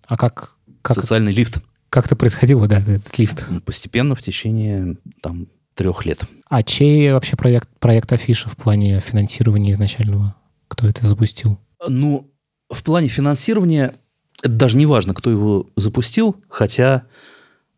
[0.06, 3.48] А как как, Социальный лифт как это происходило, да, этот лифт?
[3.64, 5.46] постепенно в течение там
[5.76, 6.24] трех лет.
[6.48, 10.34] А чей вообще проект проект афиша в плане финансирования изначального?
[10.68, 11.58] Кто это запустил?
[11.86, 12.28] Ну,
[12.70, 13.94] в плане финансирования
[14.42, 17.04] это даже не важно, кто его запустил, хотя,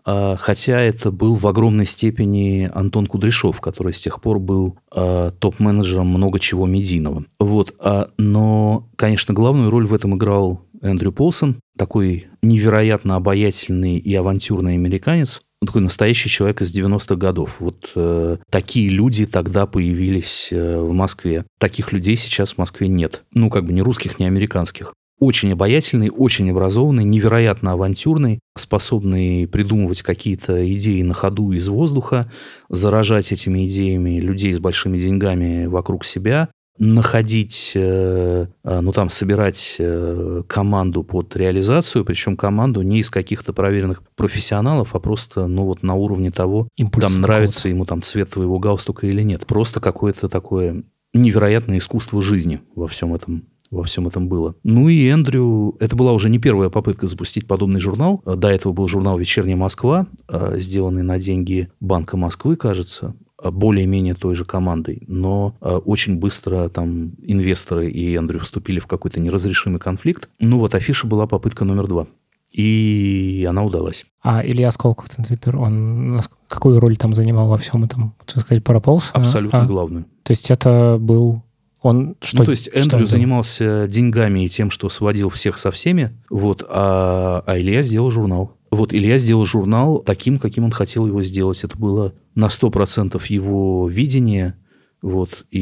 [0.05, 5.31] а, хотя это был в огромной степени Антон Кудряшов, который с тех пор был а,
[5.31, 7.25] топ-менеджером много чего медийного.
[7.39, 14.15] Вот, а, но, конечно, главную роль в этом играл Эндрю Полсон, такой невероятно обаятельный и
[14.15, 17.57] авантюрный американец, он такой настоящий человек из 90-х годов.
[17.61, 21.45] Вот э, такие люди тогда появились э, в Москве.
[21.59, 23.25] Таких людей сейчас в Москве нет.
[23.33, 24.93] Ну, как бы ни русских, ни американских.
[25.19, 32.31] Очень обаятельный, очень образованный, невероятно авантюрный, способный придумывать какие-то идеи на ходу из воздуха,
[32.69, 39.77] заражать этими идеями людей с большими деньгами вокруг себя, находить, э, э, ну там, собирать
[39.79, 45.83] э, команду под реализацию, причем команду не из каких-то проверенных профессионалов, а просто, ну вот
[45.83, 49.47] на уровне того, Импульс там нравится ему там цвет твоего галстука или нет.
[49.47, 54.55] Просто какое-то такое невероятное искусство жизни во всем этом во всем этом было.
[54.63, 58.23] Ну и Эндрю, это была уже не первая попытка запустить подобный журнал.
[58.25, 64.35] До этого был журнал «Вечерняя Москва», э, сделанный на деньги Банка Москвы, кажется, более-менее той
[64.35, 65.03] же командой.
[65.07, 70.29] Но э, очень быстро там инвесторы и Эндрю вступили в какой-то неразрешимый конфликт.
[70.39, 72.07] Ну вот афиша была попытка номер два.
[72.53, 74.07] И она удалась.
[74.23, 76.19] А Илья Сколково, Цензипер, он
[76.49, 78.15] какую роль там занимал во всем этом?
[78.25, 79.11] Так сказать, прополз?
[79.13, 80.07] Абсолютно А, главную.
[80.23, 81.43] То есть это был...
[81.81, 83.07] Он что ну, то есть что Эндрю делал?
[83.07, 88.57] занимался деньгами и тем, что сводил всех со всеми, вот, а, а Илья сделал журнал.
[88.71, 91.63] Вот Илья сделал журнал таким, каким он хотел его сделать.
[91.65, 94.55] Это было на 100% его видение,
[95.01, 95.61] вот, и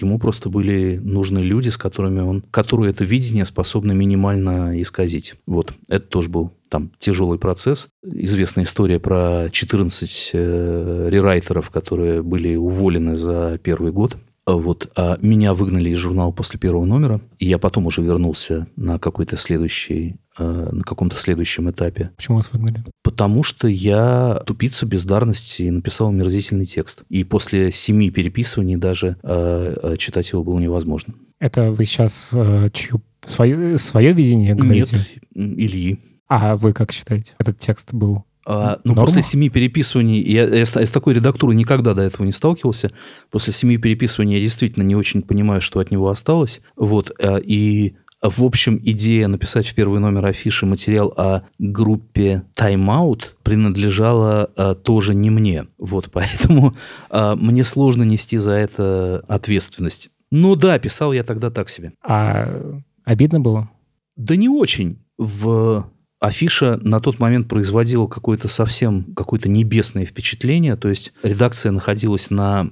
[0.00, 5.34] ему просто были нужны люди, с которыми он, которые это видение способны минимально исказить.
[5.46, 7.88] Вот, это тоже был там тяжелый процесс.
[8.04, 14.16] Известная история про 14 э, рерайтеров, которые были уволены за первый год.
[14.46, 18.98] Вот, а меня выгнали из журнала после первого номера, и я потом уже вернулся на
[18.98, 22.10] какой-то следующий на каком-то следующем этапе.
[22.16, 22.84] Почему вас выгнали?
[23.02, 27.02] Потому что я тупица бездарности написал мерзительный текст.
[27.08, 31.14] И после семи переписываний даже э, э, читать его было невозможно.
[31.38, 34.96] Это вы сейчас э, чью, свое, свое видение говорите?
[35.34, 35.98] Нет, Ильи.
[36.28, 37.34] А вы как считаете?
[37.38, 39.06] Этот текст был а, ну, Норма?
[39.06, 42.90] после семи переписываний, я, я, я с такой редактурой никогда до этого не сталкивался.
[43.30, 46.60] После семи переписываний я действительно не очень понимаю, что от него осталось.
[46.76, 47.94] Вот, а, и
[48.30, 55.14] в общем, идея написать в первый номер афиши материал о группе Out принадлежала а, тоже
[55.14, 55.66] не мне.
[55.78, 56.74] Вот, поэтому
[57.10, 60.10] а, мне сложно нести за это ответственность.
[60.30, 61.92] Ну да, писал я тогда так себе.
[62.02, 63.68] А обидно было?
[64.16, 64.98] Да не очень.
[65.18, 72.30] В Афиша на тот момент производила какое-то совсем какое-то небесное впечатление, то есть редакция находилась
[72.30, 72.70] на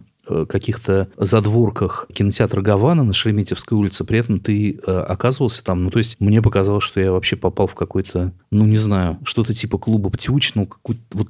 [0.49, 5.99] каких-то задворках кинотеатра Гавана на Шереметьевской улице, при этом ты э, оказывался там, ну, то
[5.99, 10.11] есть мне показалось, что я вообще попал в какой-то, ну, не знаю, что-то типа клуба
[10.11, 11.29] Птюч, ну, какое-то вот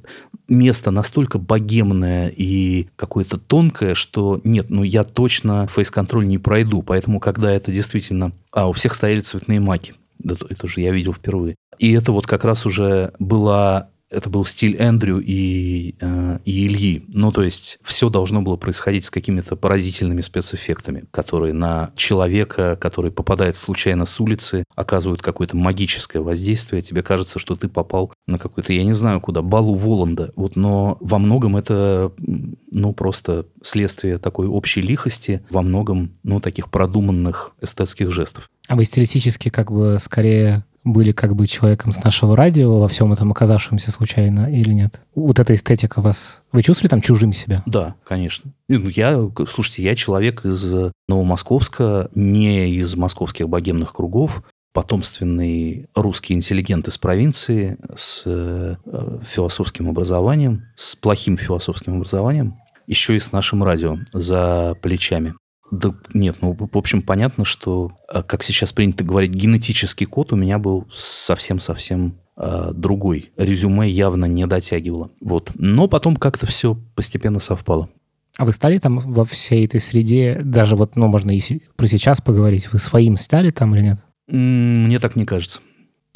[0.49, 7.21] место настолько богемное и какое-то тонкое, что нет, ну, я точно фейс-контроль не пройду, поэтому,
[7.21, 8.33] когда это действительно...
[8.53, 11.57] А, у всех стояли цветные маки, да, это же я видел впервые.
[11.79, 17.05] И это вот как раз уже была это был стиль Эндрю и, э, и Ильи.
[17.09, 23.13] Ну, то есть все должно было происходить с какими-то поразительными спецэффектами, которые на человека, который
[23.13, 26.83] попадает случайно с улицы, оказывают какое-то магическое воздействие.
[26.83, 30.33] Тебе кажется, что ты попал на какой-то, я не знаю куда, балу Воланда.
[30.35, 36.71] Вот, но во многом это, ну, просто следствие такой общей лихости, во многом, ну, таких
[36.71, 38.51] продуманных эстетских жестов.
[38.67, 43.13] А вы стилистически как бы скорее были как бы человеком с нашего радио во всем
[43.13, 45.03] этом оказавшемся случайно или нет?
[45.15, 46.43] Вот эта эстетика вас...
[46.53, 47.63] Вы чувствовали там чужим себя?
[47.67, 48.53] Да, конечно.
[48.69, 49.19] Ну, я,
[49.49, 50.75] слушайте, я человек из
[51.09, 58.77] Новомосковска, не из московских богемных кругов, потомственный русский интеллигент из провинции с э,
[59.25, 62.57] философским образованием, с плохим философским образованием,
[62.87, 65.35] еще и с нашим радио за плечами.
[65.71, 70.37] Да нет, ну, в общем, понятно, что, э, как сейчас принято говорить, генетический код у
[70.37, 73.31] меня был совсем-совсем э, другой.
[73.37, 75.11] Резюме явно не дотягивало.
[75.21, 75.53] Вот.
[75.55, 77.89] Но потом как-то все постепенно совпало.
[78.37, 82.21] А вы стали там во всей этой среде, даже вот, ну, можно и про сейчас
[82.21, 84.01] поговорить, вы своим стали там или нет?
[84.27, 85.61] Мне так не кажется.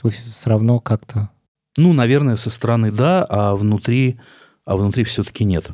[0.03, 1.31] Вы все равно как-то...
[1.77, 4.19] Ну, наверное, со стороны да, а внутри,
[4.65, 5.71] а внутри все-таки нет.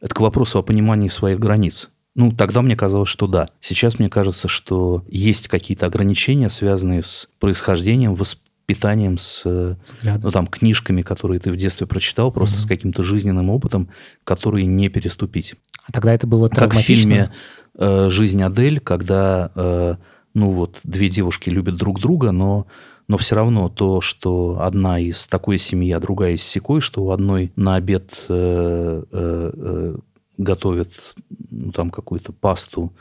[0.00, 1.90] Это к вопросу о понимании своих границ.
[2.14, 3.48] Ну, тогда мне казалось, что да.
[3.60, 11.02] Сейчас мне кажется, что есть какие-то ограничения, связанные с происхождением, воспитанием, с ну, там, книжками,
[11.02, 12.64] которые ты в детстве прочитал, просто угу.
[12.64, 13.88] с каким-то жизненным опытом,
[14.24, 15.54] который не переступить.
[15.84, 17.32] А тогда это было Как в фильме
[17.78, 19.96] э, «Жизнь Адель», когда, э,
[20.34, 22.66] ну вот, две девушки любят друг друга, но
[23.08, 27.10] но все равно то, что одна из такой семьи, а другая из секой, что у
[27.10, 29.96] одной на обед э, э, э
[30.42, 31.14] готовят
[31.50, 32.92] ну, там какую-то пасту,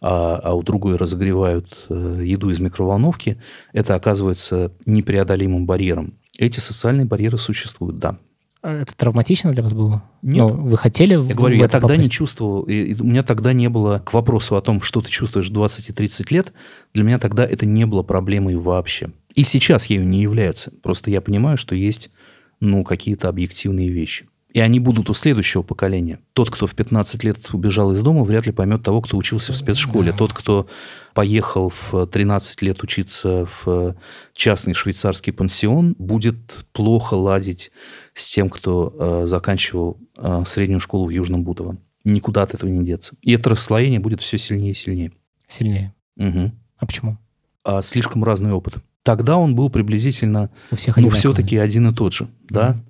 [0.00, 3.40] а, а у другой разогревают э, еду из микроволновки,
[3.72, 6.14] это оказывается непреодолимым барьером.
[6.38, 8.18] Эти социальные барьеры существуют, да.
[8.60, 10.02] А это травматично для вас было?
[10.22, 10.38] Нет.
[10.38, 12.02] Ну, вы хотели Я говорю, я тогда попасть?
[12.02, 15.10] не чувствовал, и, и у меня тогда не было к вопросу о том, что ты
[15.10, 16.52] чувствуешь в 20 и 30 лет,
[16.92, 19.10] для меня тогда это не было проблемой вообще.
[19.34, 20.72] И сейчас ею не является.
[20.82, 22.10] Просто я понимаю, что есть
[22.58, 24.26] ну, какие-то объективные вещи.
[24.52, 26.20] И они будут у следующего поколения.
[26.32, 29.56] Тот, кто в 15 лет убежал из дома, вряд ли поймет того, кто учился в
[29.56, 30.12] спецшколе.
[30.12, 30.18] Да.
[30.18, 30.66] Тот, кто
[31.12, 33.94] поехал в 13 лет учиться в
[34.32, 37.72] частный швейцарский пансион, будет плохо ладить
[38.14, 41.76] с тем, кто э, заканчивал э, среднюю школу в Южном Бутово.
[42.04, 43.16] Никуда от этого не деться.
[43.22, 45.12] И это расслоение будет все сильнее и сильнее.
[45.46, 45.94] Сильнее?
[46.16, 46.52] Угу.
[46.78, 47.18] А почему?
[47.64, 48.76] А, слишком разный опыт.
[49.02, 52.72] Тогда он был приблизительно, У всех ну, все-таки один и тот же, да.
[52.72, 52.80] Mm.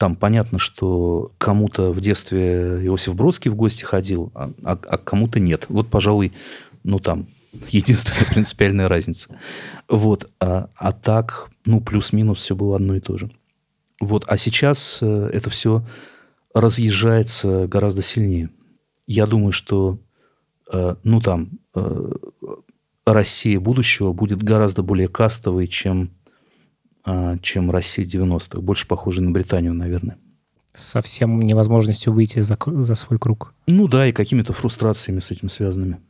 [0.00, 5.40] Там понятно, что кому-то в детстве Иосиф Бродский в гости ходил, а, а, а кому-то
[5.40, 5.66] нет.
[5.68, 6.32] Вот, пожалуй,
[6.84, 7.26] ну там
[7.68, 9.38] единственная принципиальная разница.
[9.88, 10.32] Вот.
[10.40, 13.30] А, а так, ну, плюс-минус все было одно и то же.
[14.00, 14.24] Вот.
[14.26, 15.84] А сейчас э, это все
[16.54, 18.48] разъезжается гораздо сильнее.
[19.06, 19.98] Я думаю, что,
[20.72, 22.12] э, ну, там, э,
[23.04, 26.10] Россия будущего будет гораздо более кастовой, чем
[27.42, 28.60] чем Россия 90-х.
[28.60, 30.18] Больше похоже на Британию, наверное.
[30.74, 33.54] Совсем невозможностью выйти за, за свой круг.
[33.66, 36.00] Ну да, и какими-то фрустрациями с этим связанными.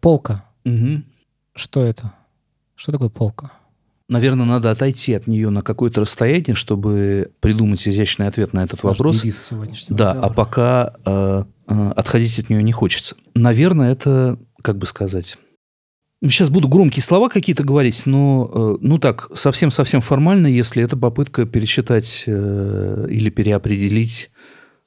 [0.00, 0.44] Полка.
[0.64, 1.02] Угу.
[1.54, 2.12] Что это?
[2.74, 3.52] Что такое полка?
[4.08, 8.98] Наверное, надо отойти от нее на какое-то расстояние, чтобы придумать изящный ответ на этот Ваш
[8.98, 9.22] вопрос.
[9.88, 10.20] Да, разговора.
[10.20, 13.16] а пока э, э, отходить от нее не хочется.
[13.34, 15.38] Наверное, это, как бы сказать,
[16.30, 21.44] Сейчас буду громкие слова какие-то говорить, но, э, ну так, совсем-совсем формально, если это попытка
[21.44, 24.30] пересчитать э, или переопределить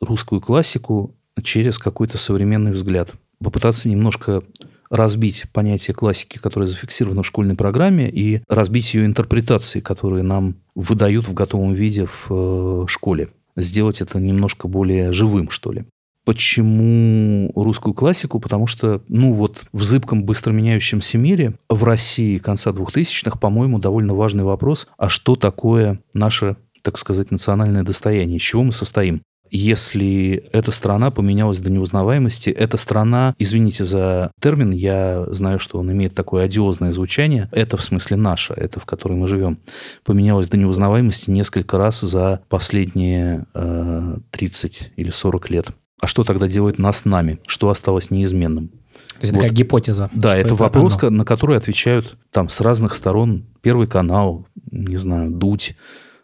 [0.02, 3.14] русскую классику через какой-то современный взгляд.
[3.44, 4.42] Попытаться немножко
[4.90, 11.28] разбить понятие классики, которое зафиксировано в школьной программе, и разбить ее интерпретации, которые нам выдают
[11.28, 13.30] в готовом виде в э, школе.
[13.56, 15.86] Сделать это немножко более живым, что ли.
[16.28, 18.42] Почему русскую классику?
[18.42, 24.14] Потому что, ну вот, в зыбком, быстро меняющемся мире в России конца 2000-х, по-моему, довольно
[24.14, 29.22] важный вопрос, а что такое наше, так сказать, национальное достояние, из чего мы состоим?
[29.50, 35.90] Если эта страна поменялась до неузнаваемости, эта страна, извините за термин, я знаю, что он
[35.94, 39.60] имеет такое одиозное звучание, это в смысле наша, это в которой мы живем,
[40.04, 45.68] поменялась до неузнаваемости несколько раз за последние э, 30 или 40 лет.
[46.00, 47.40] А что тогда делает нас нами?
[47.48, 48.70] Что осталось неизменным?
[48.70, 49.40] То есть вот.
[49.40, 50.10] это как гипотеза.
[50.14, 51.10] Да, это, это вопрос, оно.
[51.18, 53.46] на который отвечают там с разных сторон.
[53.62, 55.76] Первый канал, не знаю, Дудь,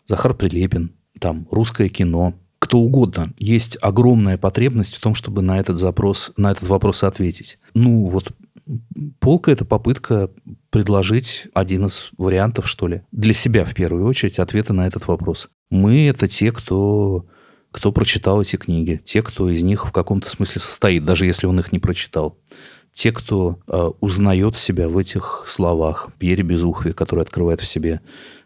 [0.06, 3.34] Захар Прилепин, там русское кино, кто угодно.
[3.40, 7.58] Есть огромная потребность в том, чтобы на этот запрос, на этот вопрос ответить.
[7.74, 8.32] Ну, вот
[9.20, 10.30] полка– это попытка
[10.70, 15.50] предложить один из вариантов, что ли, для себя в первую очередь ответа на этот вопрос.
[15.70, 17.26] Мы– это те, кто
[17.74, 21.60] кто прочитал эти книги, те, кто из них в каком-то смысле состоит, даже если он
[21.60, 22.38] их не прочитал.
[22.94, 26.10] Те, кто э, узнает себя в этих словах.
[26.20, 28.02] Пьере Безухове, который открывает в себе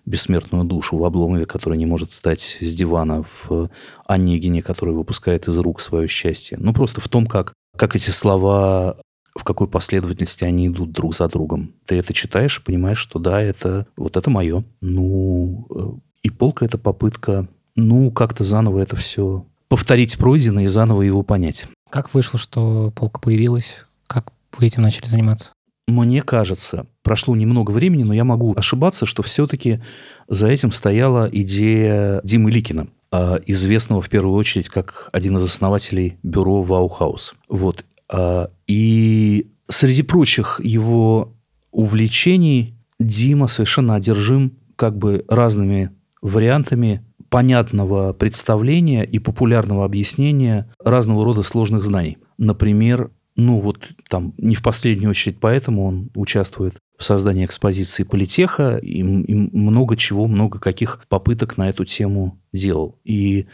[0.05, 3.69] бессмертную душу, в Обломове, который не может встать с дивана, в
[4.05, 6.57] Онегине, который выпускает из рук свое счастье.
[6.61, 8.97] Ну, просто в том, как, как эти слова
[9.36, 11.73] в какой последовательности они идут друг за другом.
[11.86, 14.63] Ты это читаешь, понимаешь, что да, это вот это мое.
[14.80, 17.47] Ну, э, и полка– это попытка
[17.78, 21.67] ну, как-то заново это все повторить пройденное и заново его понять.
[21.89, 23.86] Как вышло, что полка появилась?
[24.07, 25.51] Как вы этим начали заниматься?
[25.88, 29.82] Мне кажется, прошло немного времени, но я могу ошибаться, что все-таки
[30.28, 36.17] за этим стояла идея Димы Ликина, а, известного в первую очередь как один из основателей
[36.23, 37.36] бюро Ваухаус.
[37.47, 37.86] Вот.
[38.09, 41.34] А, и среди прочих его
[41.71, 51.43] увлечений Дима совершенно одержим как бы разными вариантами понятного представления и популярного объяснения разного рода
[51.43, 52.17] сложных знаний.
[52.38, 58.78] Например, ну вот там не в последнюю очередь поэтому он участвует в создании экспозиции политеха
[58.78, 62.97] и, и много чего, много каких попыток на эту тему делал.
[63.03, 63.45] И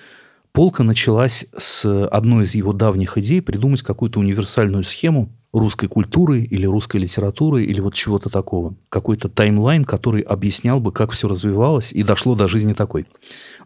[0.54, 6.66] полка началась с одной из его давних идей придумать какую-то универсальную схему русской культуры или
[6.66, 8.76] русской литературы или вот чего-то такого.
[8.90, 13.06] Какой-то таймлайн, который объяснял бы, как все развивалось и дошло до жизни такой.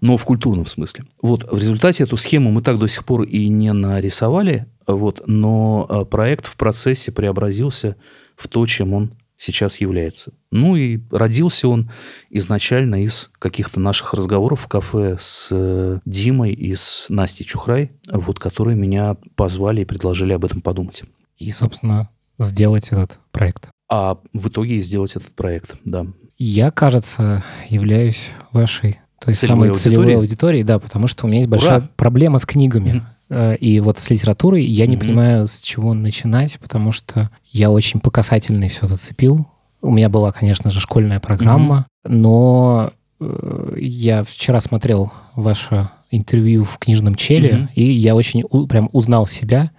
[0.02, 1.06] Но в культурном смысле.
[1.22, 5.86] Вот, в результате эту схему мы так до сих пор и не нарисовали, вот, но
[5.90, 7.96] а, проект в процессе преобразился
[8.36, 10.34] в то, чем он сейчас является.
[10.52, 11.90] Ну и родился он
[12.30, 18.40] изначально из каких-то наших разговоров в кафе с э, Димой и с Настей Чухрай, вот,
[18.40, 21.04] которые меня позвали и предложили об этом подумать
[21.38, 22.10] и, собственно,
[22.40, 23.70] сделать этот проект.
[23.90, 26.06] А в итоге сделать этот проект, да.
[26.38, 29.96] Я, кажется, являюсь вашей той целевой самой аудитории?
[29.96, 31.90] целевой аудиторией, да, потому что у меня есть большая Ура!
[31.96, 33.04] проблема с книгами.
[33.30, 33.58] Mm-hmm.
[33.58, 34.88] И вот с литературой я mm-hmm.
[34.88, 39.48] не понимаю, с чего начинать, потому что я очень по касательной все зацепил.
[39.82, 42.12] У меня была, конечно же, школьная программа, mm-hmm.
[42.12, 47.74] но э, я вчера смотрел ваше интервью в книжном челе, mm-hmm.
[47.76, 49.72] и я очень у, прям узнал себя.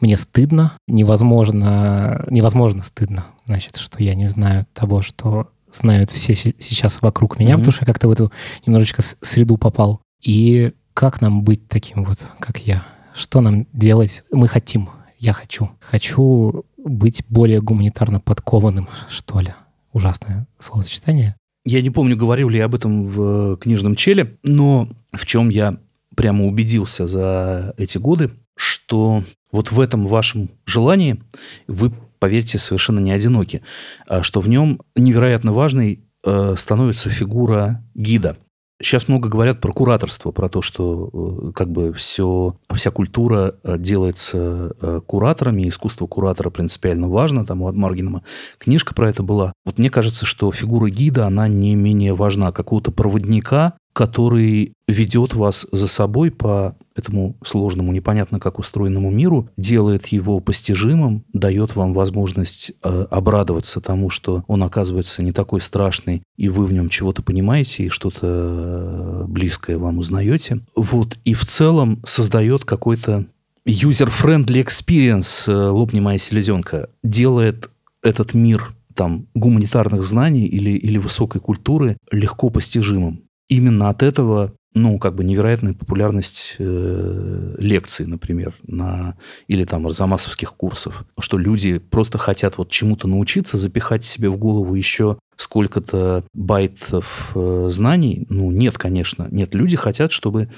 [0.00, 7.02] Мне стыдно, невозможно, невозможно стыдно, значит, что я не знаю того, что знают все сейчас
[7.02, 7.58] вокруг меня, mm-hmm.
[7.58, 8.32] потому что я как-то в эту
[8.66, 10.00] немножечко среду попал.
[10.22, 12.84] И как нам быть таким вот, как я?
[13.14, 14.24] Что нам делать?
[14.32, 15.70] Мы хотим, я хочу.
[15.80, 19.54] Хочу быть более гуманитарно подкованным, что ли.
[19.92, 21.36] Ужасное словосочетание.
[21.64, 25.78] Я не помню, говорил ли я об этом в книжном челе, но в чем я
[26.16, 29.22] прямо убедился за эти годы, что
[29.52, 31.22] вот в этом вашем желании
[31.66, 33.62] вы, поверьте, совершенно не одиноки,
[34.06, 38.36] а что в нем невероятно важной э, становится фигура гида.
[38.82, 43.76] Сейчас много говорят про кураторство, про то, что э, как бы все, вся культура э,
[43.78, 44.72] делается
[45.06, 48.22] кураторами, искусство куратора принципиально важно, там у Маргинова
[48.58, 49.52] книжка про это была.
[49.66, 55.66] Вот мне кажется, что фигура гида, она не менее важна, какого-то проводника, который ведет вас
[55.72, 62.72] за собой по этому сложному, непонятно как устроенному миру, делает его постижимым, дает вам возможность
[62.82, 67.84] э, обрадоваться тому, что он оказывается не такой страшный, и вы в нем чего-то понимаете,
[67.84, 70.60] и что-то э, близкое вам узнаете.
[70.76, 73.26] Вот, и в целом создает какой-то
[73.66, 77.70] user-friendly experience, э, лопни моя селезенка, делает
[78.02, 83.22] этот мир там гуманитарных знаний или, или высокой культуры легко постижимым.
[83.50, 89.16] Именно от этого ну, как бы невероятная популярность э, лекций, например, на,
[89.48, 94.74] или там арзамасовских курсов, что люди просто хотят вот чему-то научиться, запихать себе в голову
[94.76, 98.26] еще сколько-то байтов э, знаний.
[98.28, 99.54] Ну, нет, конечно, нет.
[99.56, 100.48] Люди хотят, чтобы,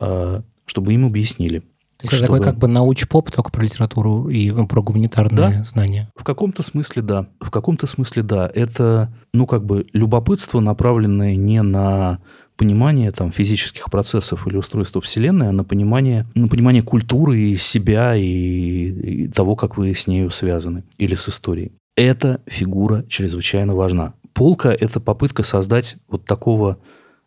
[0.00, 1.62] э, чтобы им объяснили.
[2.08, 2.36] То есть чтобы...
[2.36, 5.64] это такой как бы науч-поп, только про литературу и ну, про гуманитарные да?
[5.64, 6.10] знания.
[6.16, 7.28] В каком-то смысле да.
[7.40, 8.50] В каком-то смысле да.
[8.54, 12.20] Это, ну, как бы любопытство, направленное не на
[12.56, 18.14] понимание там, физических процессов или устройства Вселенной, а на понимание, на понимание культуры и себя
[18.14, 21.72] и, и того, как вы с нею связаны или с историей.
[21.96, 24.14] Эта фигура чрезвычайно важна.
[24.32, 26.78] Полка– это попытка создать вот такого,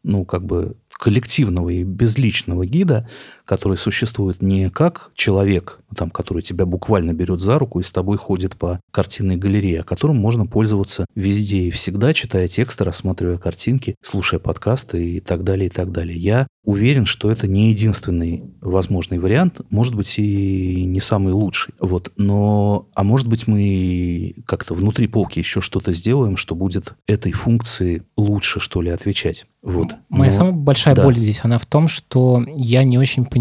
[0.04, 3.08] ну, как бы коллективного и безличного гида,
[3.48, 8.18] который существует не как человек, там, который тебя буквально берет за руку и с тобой
[8.18, 13.96] ходит по картинной галерее, а которым можно пользоваться везде и всегда, читая тексты, рассматривая картинки,
[14.04, 16.18] слушая подкасты и так далее, и так далее.
[16.18, 21.74] Я уверен, что это не единственный возможный вариант, может быть, и не самый лучший.
[21.80, 22.12] Вот.
[22.18, 28.04] Но, а может быть, мы как-то внутри полки еще что-то сделаем, что будет этой функции
[28.18, 29.46] лучше, что ли, отвечать.
[29.64, 29.96] Вот.
[30.10, 31.04] Моя Но, самая большая да.
[31.04, 33.37] боль здесь, она в том, что я не очень понимаю,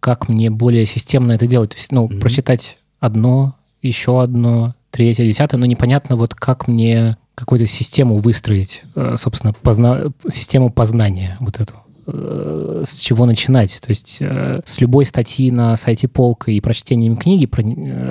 [0.00, 1.70] как мне более системно это делать.
[1.70, 2.18] То есть, ну, mm-hmm.
[2.18, 9.14] прочитать одно, еще одно, третье, десятое, но непонятно вот как мне какую-то систему выстроить, э,
[9.16, 10.12] собственно, позна...
[10.28, 11.74] систему познания вот эту
[12.06, 13.80] э, с чего начинать.
[13.80, 17.48] То есть э, с любой статьи на сайте Полка и прочтением книги,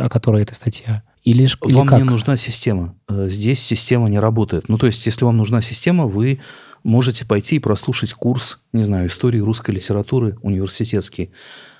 [0.01, 1.99] о которой эта статья, или, или вам как?
[1.99, 2.95] не нужна система.
[3.07, 4.67] Здесь система не работает.
[4.67, 6.39] Ну, то есть, если вам нужна система, вы
[6.83, 11.31] можете пойти и прослушать курс, не знаю, истории русской литературы университетский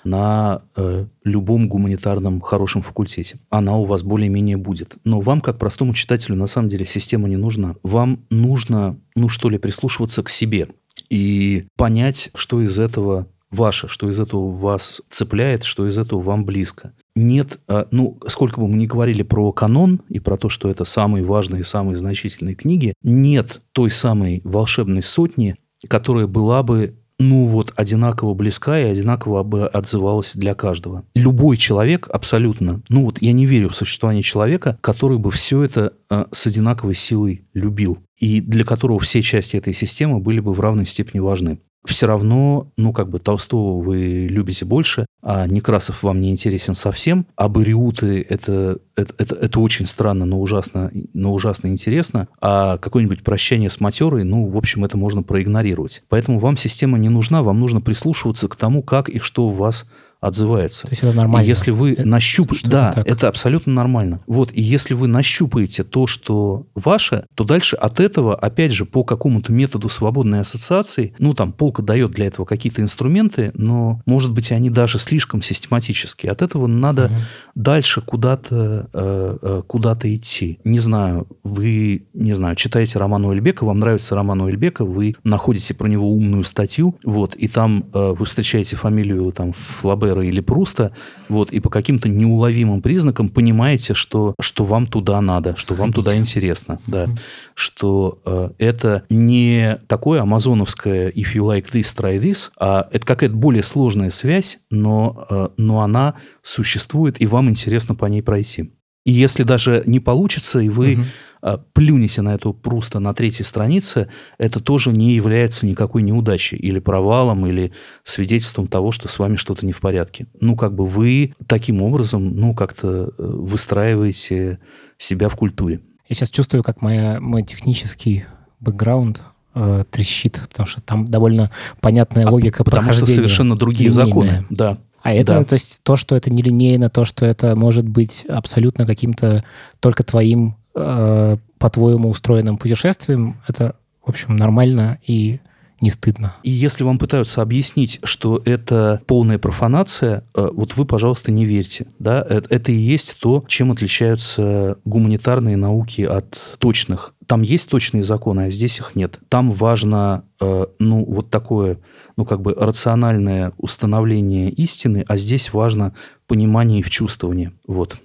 [0.04, 3.40] на э, любом гуманитарном хорошем факультете.
[3.50, 4.98] Она у вас более-менее будет.
[5.04, 7.76] Но вам, как простому читателю, на самом деле система не нужна.
[7.84, 10.70] Вам нужно, ну что ли, прислушиваться к себе
[11.10, 16.46] и понять, что из этого ваше, что из этого вас цепляет, что из этого вам
[16.46, 16.94] близко.
[17.16, 20.84] Нет, а, ну, сколько бы мы ни говорили про канон и про то, что это
[20.84, 25.56] самые важные, самые значительные книги, нет той самой волшебной сотни,
[25.88, 31.04] которая была бы ну вот, одинаково близка и одинаково бы отзывалась для каждого.
[31.14, 35.94] Любой человек абсолютно, ну вот я не верю в существование человека, который бы все это
[36.10, 40.60] э, с одинаковой силой любил и для которого все части этой системы были бы в
[40.60, 41.60] равной степени важны
[41.90, 47.26] все равно, ну, как бы Толстого вы любите больше, а Некрасов вам не интересен совсем,
[47.36, 53.24] а Бариуты это, это, это, это очень странно, но ужасно, но ужасно интересно, а какое-нибудь
[53.24, 56.04] прощание с матерой, ну, в общем, это можно проигнорировать.
[56.10, 59.86] Поэтому вам система не нужна, вам нужно прислушиваться к тому, как и что вас
[60.20, 60.84] отзывается.
[60.84, 61.46] То есть это нормально.
[61.46, 62.68] И если вы нащупаете...
[62.68, 63.08] Да, так.
[63.08, 64.20] это абсолютно нормально.
[64.28, 69.04] Вот, и если вы нащупаете то, что ваше, то дальше от этого, опять же, по
[69.04, 74.52] какому-то методу свободной ассоциации, ну, там, полка дает для этого какие-то инструменты, но, может быть,
[74.52, 76.32] они даже слишком систематические.
[76.32, 77.14] От этого надо угу.
[77.56, 80.60] дальше куда-то э, э, куда-то идти.
[80.66, 85.88] Не знаю, вы, не знаю, читаете роман Уэльбека, вам нравится роман Уэльбека, вы находите про
[85.88, 90.92] него умную статью, вот, и там э, вы встречаете фамилию там Флабе Флабера или Пруста,
[91.28, 95.82] вот, и по каким-то неуловимым признакам понимаете, что, что вам туда надо, что Сходите.
[95.82, 97.20] вам туда интересно, да, mm-hmm.
[97.54, 103.36] что э, это не такое амазоновское if you like this, try this, а это какая-то
[103.36, 108.72] более сложная связь, но, э, но она существует, и вам интересно по ней пройти.
[109.10, 111.00] И если даже не получится, и вы
[111.42, 111.62] угу.
[111.74, 114.08] плюнете на эту Пруста на третьей странице,
[114.38, 117.72] это тоже не является никакой неудачей или провалом, или
[118.04, 120.28] свидетельством того, что с вами что-то не в порядке.
[120.40, 124.60] Ну, как бы вы таким образом, ну, как-то э, выстраиваете
[125.00, 125.80] себя в культуре.
[126.08, 128.26] Я сейчас чувствую, как моя, мой технический
[128.60, 129.24] бэкграунд
[129.56, 131.50] э, трещит, потому что там довольно
[131.82, 134.06] понятная а логика Потому что совершенно другие линейная.
[134.06, 134.46] законы.
[134.52, 135.44] Да, а это, да.
[135.44, 139.44] то есть, то, что это нелинейно, то, что это может быть абсолютно каким-то
[139.80, 145.40] только твоим, э, по-твоему, устроенным путешествием, это, в общем, нормально и
[145.82, 146.36] не стыдно.
[146.44, 151.88] И если вам пытаются объяснить, что это полная профанация, э, вот вы, пожалуйста, не верьте.
[152.00, 152.26] Да?
[152.28, 157.14] Э, это и есть то, чем отличаются гуманитарные науки от точных.
[157.26, 159.20] Там есть точные законы, а здесь их нет.
[159.30, 161.80] Там важно, э, ну, вот такое,
[162.18, 165.94] ну, как бы рациональное установление истины, а здесь важно
[166.28, 167.54] понимание и вчувствование.
[167.68, 167.98] Вот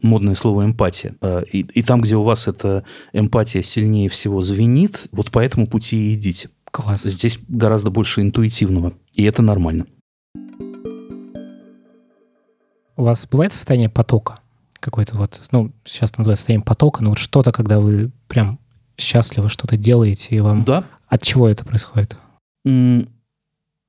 [0.00, 1.14] модное слово эмпатия.
[1.52, 6.10] И, и там, где у вас эта эмпатия сильнее всего звенит, вот по этому пути
[6.10, 6.48] и идите.
[6.70, 7.02] Класс.
[7.02, 9.86] Здесь гораздо больше интуитивного, и это нормально.
[12.96, 14.40] У вас бывает состояние потока?
[14.80, 18.58] какой-то вот, ну, сейчас называется состоянием потока, но вот что-то, когда вы прям
[18.96, 20.64] счастливо что-то делаете, и вам...
[20.64, 20.84] Да.
[21.06, 22.16] От чего это происходит?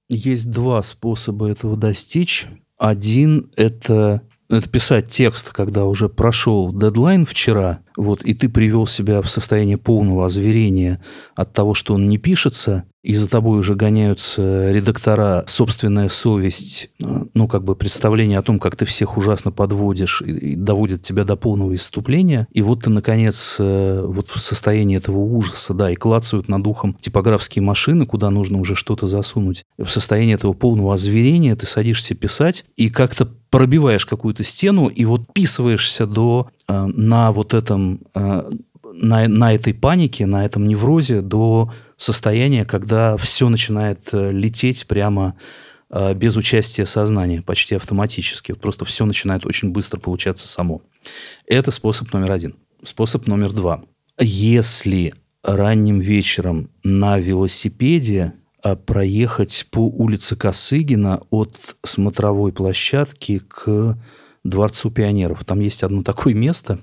[0.10, 2.48] Есть два способа этого достичь.
[2.78, 9.22] Один– это это писать текст, когда уже прошел дедлайн вчера, вот, и ты привел себя
[9.22, 11.02] в состояние полного озверения
[11.36, 16.90] от того, что он не пишется, и за тобой уже гоняются редактора, собственная совесть,
[17.34, 21.24] ну, как бы представление о том, как ты всех ужасно подводишь и, и доводит тебя
[21.24, 22.48] до полного исступления.
[22.52, 26.96] И вот ты, наконец, э, вот в состоянии этого ужаса, да, и клацают над ухом
[27.00, 29.64] типографские машины, куда нужно уже что-то засунуть.
[29.78, 35.34] В состоянии этого полного озверения ты садишься писать и как-то пробиваешь какую-то стену и вот
[35.34, 38.50] писываешься до, э, на вот этом, э,
[38.94, 45.36] на, на этой панике, на этом неврозе до состояния, когда все начинает э, лететь прямо
[45.92, 48.54] э, без участия сознания, почти автоматически.
[48.54, 50.82] Вот просто все начинает очень быстро получаться само.
[51.46, 52.56] Это способ номер один.
[52.84, 53.84] Способ номер два.
[54.18, 63.98] Если ранним вечером на велосипеде а проехать по улице Косыгина от смотровой площадки к
[64.44, 65.46] Дворцу пионеров.
[65.46, 66.80] Там есть одно такое место,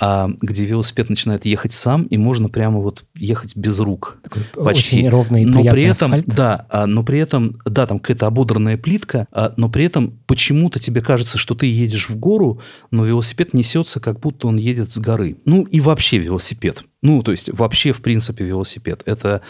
[0.00, 4.18] а, где велосипед начинает ехать сам, и можно прямо вот ехать без рук.
[4.22, 4.98] Такой почти.
[4.98, 6.26] Очень ровный, но при этом, асфальт.
[6.26, 10.78] Да, а, но при этом, да, там какая-то ободранная плитка, а, но при этом почему-то
[10.78, 14.98] тебе кажется, что ты едешь в гору, но велосипед несется, как будто он едет с
[14.98, 15.36] горы.
[15.44, 16.84] Ну и вообще велосипед.
[17.02, 19.02] Ну, то есть вообще, в принципе, велосипед.
[19.04, 19.42] Это,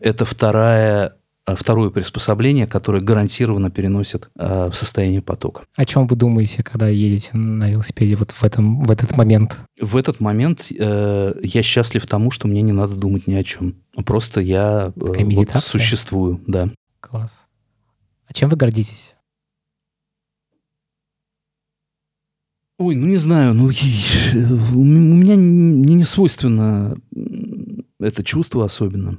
[0.00, 1.14] это вторая
[1.54, 5.62] второе приспособление, которое гарантированно переносит э, в состояние потока.
[5.76, 9.60] О чем вы думаете, когда едете на велосипеде вот в, этом, в этот момент?
[9.80, 13.76] В этот момент э, я счастлив тому, что мне не надо думать ни о чем.
[14.04, 16.70] Просто я э, вот существую, да.
[17.00, 17.46] Класс.
[18.26, 19.14] А чем вы гордитесь?
[22.78, 26.96] Ой, ну не знаю, ну у меня мне не свойственно
[28.00, 29.18] это чувство особенно.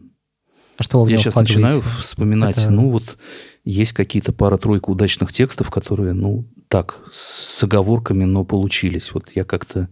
[0.77, 2.71] А что вы Я сейчас начинаю вспоминать, Это...
[2.71, 3.17] ну вот
[3.65, 9.13] есть какие-то пара-тройка удачных текстов, которые, ну, так, с оговорками, но получились.
[9.13, 9.89] Вот я как-то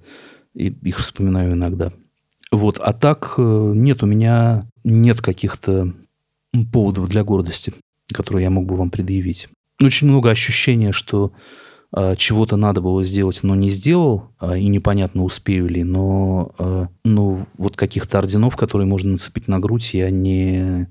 [0.54, 1.92] их вспоминаю иногда.
[2.52, 5.94] Вот, а так э, нет, у меня нет каких-то
[6.72, 7.74] поводов для гордости,
[8.14, 9.50] которые я мог бы вам предъявить.
[9.82, 11.34] Очень много ощущения, что
[12.18, 17.46] чего-то надо было сделать, но не сделал, а, и непонятно, успею ли, но а, ну,
[17.58, 20.90] вот каких-то орденов, которые можно нацепить на грудь, я не,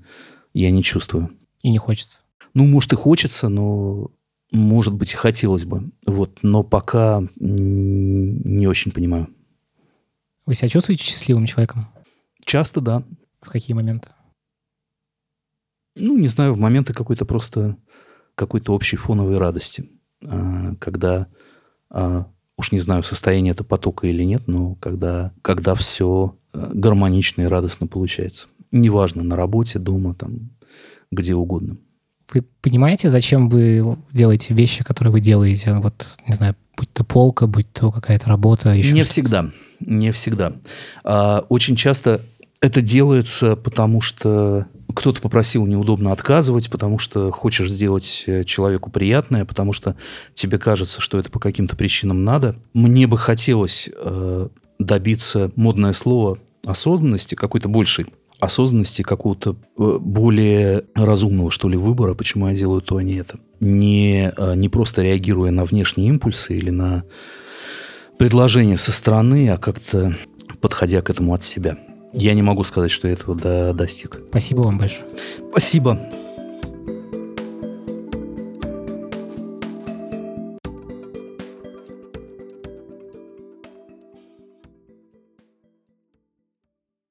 [0.53, 1.29] я не чувствую.
[1.61, 2.21] И не хочется?
[2.55, 4.09] Ну, может, и хочется, но,
[4.51, 5.91] может быть, и хотелось бы.
[6.07, 9.29] Вот, но пока не очень понимаю.
[10.45, 11.87] Вы себя чувствуете счастливым человеком?
[12.45, 13.03] Часто, да.
[13.41, 14.09] В какие моменты?
[15.95, 17.77] Ну, не знаю, в моменты какой-то просто
[18.35, 19.89] какой-то общей фоновой радости.
[20.27, 21.27] А, когда,
[21.89, 27.43] а, уж не знаю, состояние это потока или нет, но когда, когда все а, гармонично
[27.43, 28.47] и радостно получается.
[28.71, 30.51] Неважно, на работе, дома, там,
[31.11, 31.77] где угодно.
[32.33, 35.73] Вы понимаете, зачем вы делаете вещи, которые вы делаете?
[35.75, 38.69] Вот, не знаю, будь то полка, будь то какая-то работа.
[38.69, 40.53] Еще не всегда, не всегда.
[41.03, 42.21] Очень часто
[42.61, 49.45] это делается, потому что кто-то попросил неудобно отказывать, потому что хочешь сделать э, человеку приятное,
[49.45, 49.95] потому что
[50.33, 52.55] тебе кажется, что это по каким-то причинам надо.
[52.73, 54.47] Мне бы хотелось э,
[54.79, 58.07] добиться модное слово осознанности, какой-то большей
[58.39, 63.39] осознанности, какого-то э, более разумного, что ли, выбора, почему я делаю то, а не это.
[63.59, 67.03] Не, э, не просто реагируя на внешние импульсы или на
[68.17, 70.15] предложения со стороны, а как-то
[70.61, 71.77] подходя к этому от себя.
[72.17, 74.21] Я не могу сказать, что я этого до достиг.
[74.29, 75.05] Спасибо вам большое.
[75.51, 75.99] Спасибо.